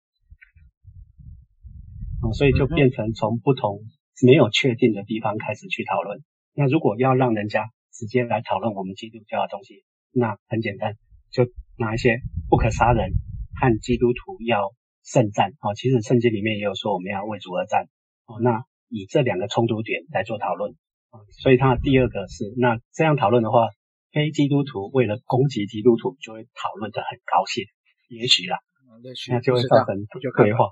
[2.24, 3.82] 哦，所以就变成从不同
[4.26, 6.24] 没有确定的地方开始去讨论。
[6.54, 7.70] 那如果要让人家
[8.00, 9.84] 直接来讨论我们基督教的东西，
[10.14, 10.96] 那很简单，
[11.32, 11.44] 就
[11.76, 13.12] 拿一些不可杀人
[13.60, 14.72] 和基督徒要
[15.04, 15.52] 圣战。
[15.60, 17.90] 哦，其实圣经里面也有说我们要为主而战。
[18.26, 20.72] 哦，那以这两个冲突点来做讨论
[21.10, 21.20] 啊。
[21.44, 23.68] 所以他的第二个是，那这样讨论的话，
[24.14, 27.66] 非基督徒为了攻击基督徒，就会讨论的很高兴，
[28.08, 28.60] 也许啦，
[29.30, 30.70] 那就会造成对话。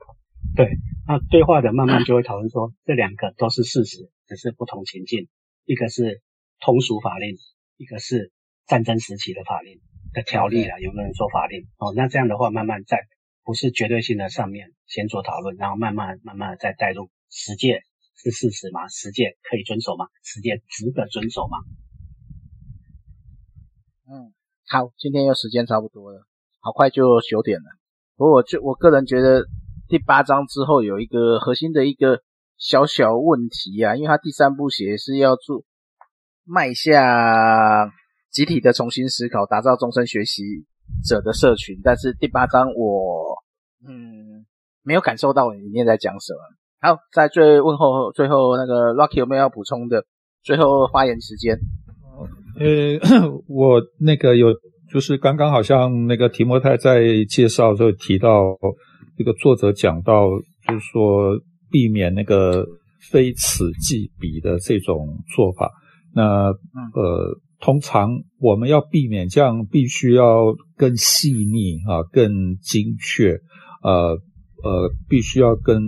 [0.55, 0.69] 对，
[1.05, 5.27] 那对话的慢慢就会讨论说，这两个都是事实，只是不同情境，
[5.65, 6.21] 一个是
[6.59, 7.37] 通俗法令，
[7.77, 8.31] 一个是
[8.65, 9.79] 战争时期的法令
[10.13, 11.67] 的条例啦，有没有人说法令？
[11.77, 12.97] 哦，那这样的话，慢慢在
[13.43, 17.81] 不是绝对性的上面先做讨论，然后慢慢慢慢再带入实践。
[18.19, 18.87] 是事实吗？
[18.87, 20.07] 实践可以遵守吗？
[20.23, 21.59] 实践值得遵守吗？
[24.09, 24.33] 嗯，
[24.67, 26.25] 好，今天又时间差不多了，
[26.59, 27.65] 好快就九点了。
[28.15, 29.45] 不过我就我个人觉得
[29.87, 32.23] 第八章之后有一个核心的一个
[32.57, 35.63] 小小问题啊，因为它第三部写是要做
[36.47, 37.91] 迈向
[38.31, 40.43] 集体的重新思考，打造终身学习
[41.05, 43.35] 者的社群，但是第八章我
[43.85, 44.45] 嗯
[44.83, 46.39] 没有感受到里面在讲什么。
[46.79, 50.05] 好，在最问候最后那个 Rocky 有没有要补充的？
[50.43, 51.57] 最后发言时间。
[52.59, 52.97] 呃，
[53.49, 54.47] 我那个有，
[54.89, 58.57] 就是刚刚好像那个提摩太在介绍的时候提到，
[59.17, 60.29] 这个作者讲到，
[60.67, 61.37] 就是说
[61.69, 62.65] 避免那个
[63.11, 65.69] 非此即彼的这种做法。
[66.13, 66.49] 那
[66.93, 73.39] 呃，通常我们要避免这样，必须要更细腻啊，更精确，
[73.83, 74.19] 呃
[74.63, 75.81] 呃，必须要更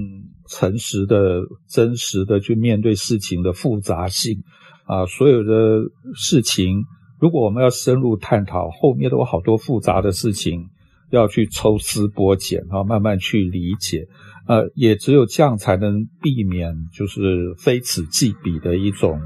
[0.47, 4.43] 诚实的、真实的去面对事情的复杂性
[4.85, 5.05] 啊。
[5.05, 5.81] 所有的
[6.15, 6.83] 事情，
[7.19, 10.67] 如果我们要深入探讨，后面都有好多复杂的事情
[11.11, 14.07] 要去抽丝剥茧啊，慢慢去理解。
[14.47, 19.19] 呃，也只有这样才能避免就是非此即彼的一种。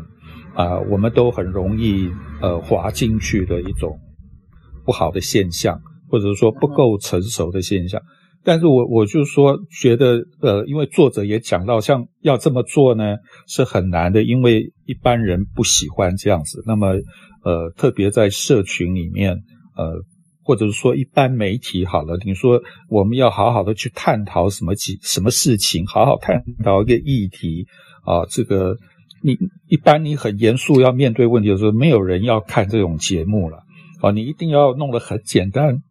[0.56, 2.10] 啊、我们都很容易
[2.42, 4.00] 呃滑进去的一种
[4.86, 5.80] 不好的现象，
[6.10, 8.00] 或者说不够成熟的现象。
[8.44, 13.16] 但是我我就说觉得呃，因为作者也讲到，像要这么做呢
[13.48, 16.62] 是很难的，因为一般人不喜欢这样子。
[16.68, 16.88] 那么
[17.44, 19.34] 呃，特别在社群里面
[19.76, 20.04] 呃，
[20.44, 27.66] 或者是说一般媒体好了，你说我们要好好的去探讨什么几什么事情，好好探讨一个议题
[28.04, 28.78] 啊、呃，这个。
[29.24, 29.38] 你
[29.70, 33.60] 一般你很严肃要面对问题的时候，没有人要看这种节目了
[34.02, 34.12] 啊！
[34.12, 35.82] 你一定要弄得很简单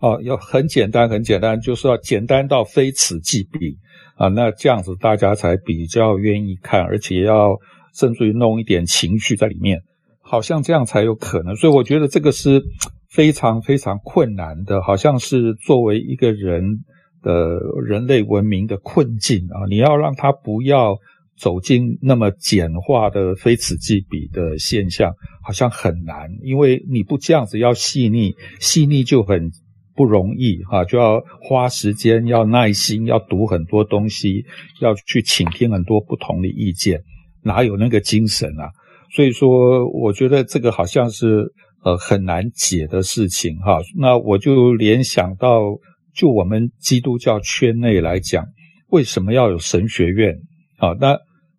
[0.00, 3.76] 啊，要很简单很简单，就是要简单到非此即彼
[4.16, 4.26] 啊！
[4.26, 7.56] 那这样子大家才比较愿意看，而且要
[7.94, 9.82] 甚至于弄一点情绪在里面，
[10.20, 11.54] 好像这样才有可能。
[11.54, 12.64] 所以我觉得这个是
[13.08, 16.80] 非常非常困难的，好像是作为一个人
[17.22, 19.70] 的人类文明的困境啊！
[19.70, 20.96] 你要让他不要。
[21.38, 25.12] 走进那么简化的非此即彼的现象，
[25.42, 29.50] 好像很难，因为你不这样子要细腻，细腻就很
[29.94, 34.44] 不容易哈，就要花时间，要耐心，要读很多东西，
[34.80, 37.02] 要去倾听很多不同的意见，
[37.42, 38.70] 哪有那个精神啊？
[39.14, 41.52] 所以说，我觉得这个好像是
[41.84, 43.78] 呃很难解的事情哈。
[43.96, 45.60] 那我就联想到，
[46.14, 48.44] 就我们基督教圈内来讲，
[48.88, 50.34] 为什么要有神学院？
[50.76, 51.16] 好，那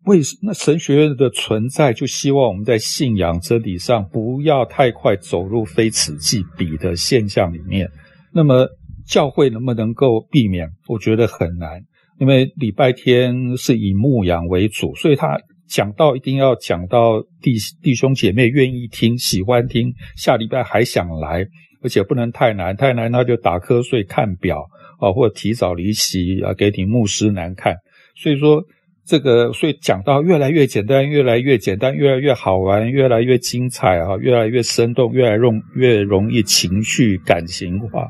[0.08, 7.90] 为那神学院的存在，就希望我们在信仰真理上不要太快走入非此即彼的现象里面。
[8.34, 8.68] 那么
[9.06, 10.70] 教会能不能够避免？
[10.88, 11.82] 我觉得很难，
[12.20, 15.38] 因为礼拜天是以牧养为主，所以他
[15.68, 21.46] 讲到一定要讲到弟弟兄姐妹愿意听、喜欢听，下礼拜还想来，
[21.84, 24.66] 而且不能太难，太难他就打瞌睡、看表
[25.00, 27.76] 啊，或提早离席啊，给你牧师难看。
[28.16, 28.64] 所以说。
[29.08, 38.10] 这个，所以讲到越来越简单，越来越简单，越来越好玩，越来越精彩啊，越来越生动，越来越容越容易情绪感情化，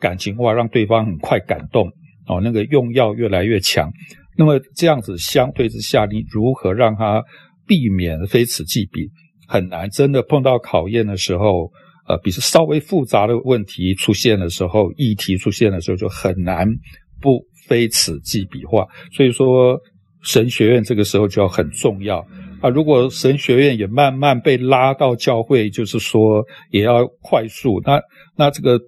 [0.00, 1.86] 感情化让对方很快感动
[2.26, 3.92] 哦，那个用药越来越强。
[4.38, 7.22] 那么这样子相对之下，你如何让他
[7.66, 9.10] 避免非此即彼？
[9.46, 11.70] 很难，真的碰到考验的时候，
[12.08, 16.66] 呃，比如稍微复杂的问题出现的时候，议题出现的时候，就很难
[17.20, 18.86] 不非此即彼化。
[19.12, 19.78] 所以说。
[20.24, 22.18] 神学院这个时候就要很重要
[22.60, 22.68] 啊！
[22.68, 27.80] 如果神学院也慢慢被拉到教会，就是说也要快速。
[27.84, 28.00] 那
[28.36, 28.80] 那这个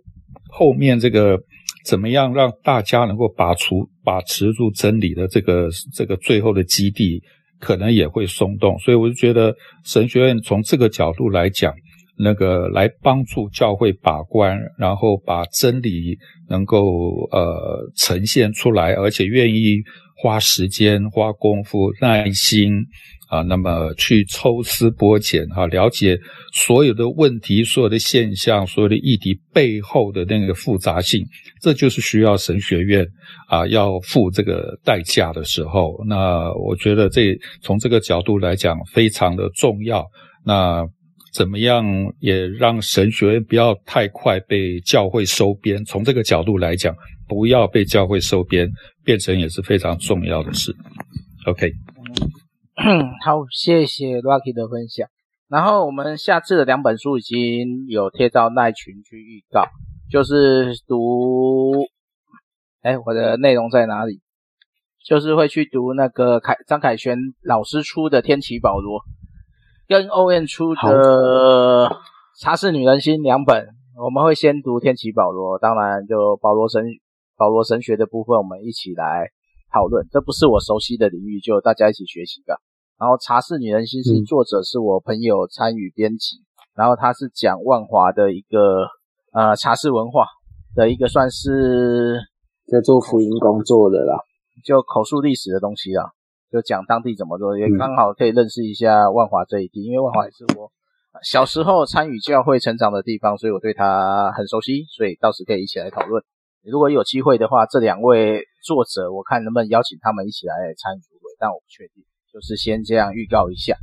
[0.49, 1.39] 后面这个
[1.85, 3.69] 怎么样让大家能够把持
[4.05, 7.23] 把持住真理的这个这个最后的基地，
[7.61, 8.77] 可能也会松动。
[8.81, 9.55] 所以我就觉得
[9.85, 11.73] 神学院从这个角度来讲，
[12.19, 16.19] 那个来帮助教会把关，然后把真理
[16.49, 19.81] 能够呃呈现出来，而且愿意。
[20.21, 22.85] 花时间、花功夫、耐心
[23.31, 26.19] 啊，那么去抽丝剥茧哈，了解
[26.53, 31.25] 所有的问题、所有的现象、所有的议题背后的那个复杂性，
[31.63, 33.07] 这就是需要神学院
[33.49, 35.97] 啊要付这个代价的时候。
[36.07, 40.05] 那我觉得这从这个角度来讲非常的重要。
[40.45, 40.85] 那
[41.33, 41.85] 怎么样
[42.19, 45.83] 也让神学院不要太快被教会收编？
[45.87, 46.95] 从这个角度来讲。
[47.31, 48.69] 不要被教会收编，
[49.05, 50.75] 变成也是非常重要的事。
[51.47, 51.71] OK，
[53.25, 55.07] 好，谢谢 Lucky 的分享。
[55.49, 59.65] 然后我们下次的两本书已经有贴到赖群去预告，
[60.11, 61.71] 就是读，
[62.83, 64.21] 哎，我的内容在哪里？
[65.07, 68.99] 就是会去读那个凯张凯旋老师出的《天启保罗》，
[69.87, 71.89] 跟 ON 出的
[72.41, 73.69] 《茶室女人心》两本。
[74.03, 76.83] 我们会先读《天启保罗》，当然就保罗神。
[77.41, 79.31] 保罗神学的部分，我们一起来
[79.73, 80.07] 讨论。
[80.11, 82.61] 这不是我熟悉的领域，就大家一起学习吧。
[82.99, 86.45] 然后《茶室女人心》是作者是我朋友参与编辑，嗯、
[86.77, 88.85] 然后他是讲万华的一个
[89.33, 90.27] 呃茶室文化
[90.77, 92.21] 的一个算是
[92.67, 94.21] 在做福音工作的啦，
[94.63, 96.13] 就口述历史的东西啦，
[96.53, 100.71] 就讲当地怎么做，也刚好可以认识一下万华这一地，因为万华也是我
[101.23, 106.23] 小时候参与教会成长的地方，所以我对他很熟悉，所以到时可以一起来讨论。
[106.65, 111.01] 如果有机会的话，这两位作者，我看能不能邀请他们一起来参与
[111.39, 113.79] 但我不确定，就是先这样预告一下。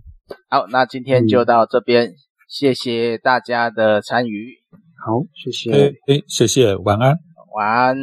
[0.48, 2.16] 好，那今天就到这边，嗯、
[2.48, 4.54] 谢谢大家的参与。
[5.04, 5.72] 好，谢谢。
[6.06, 7.18] 哎，谢谢，晚安，
[7.56, 7.98] 晚安。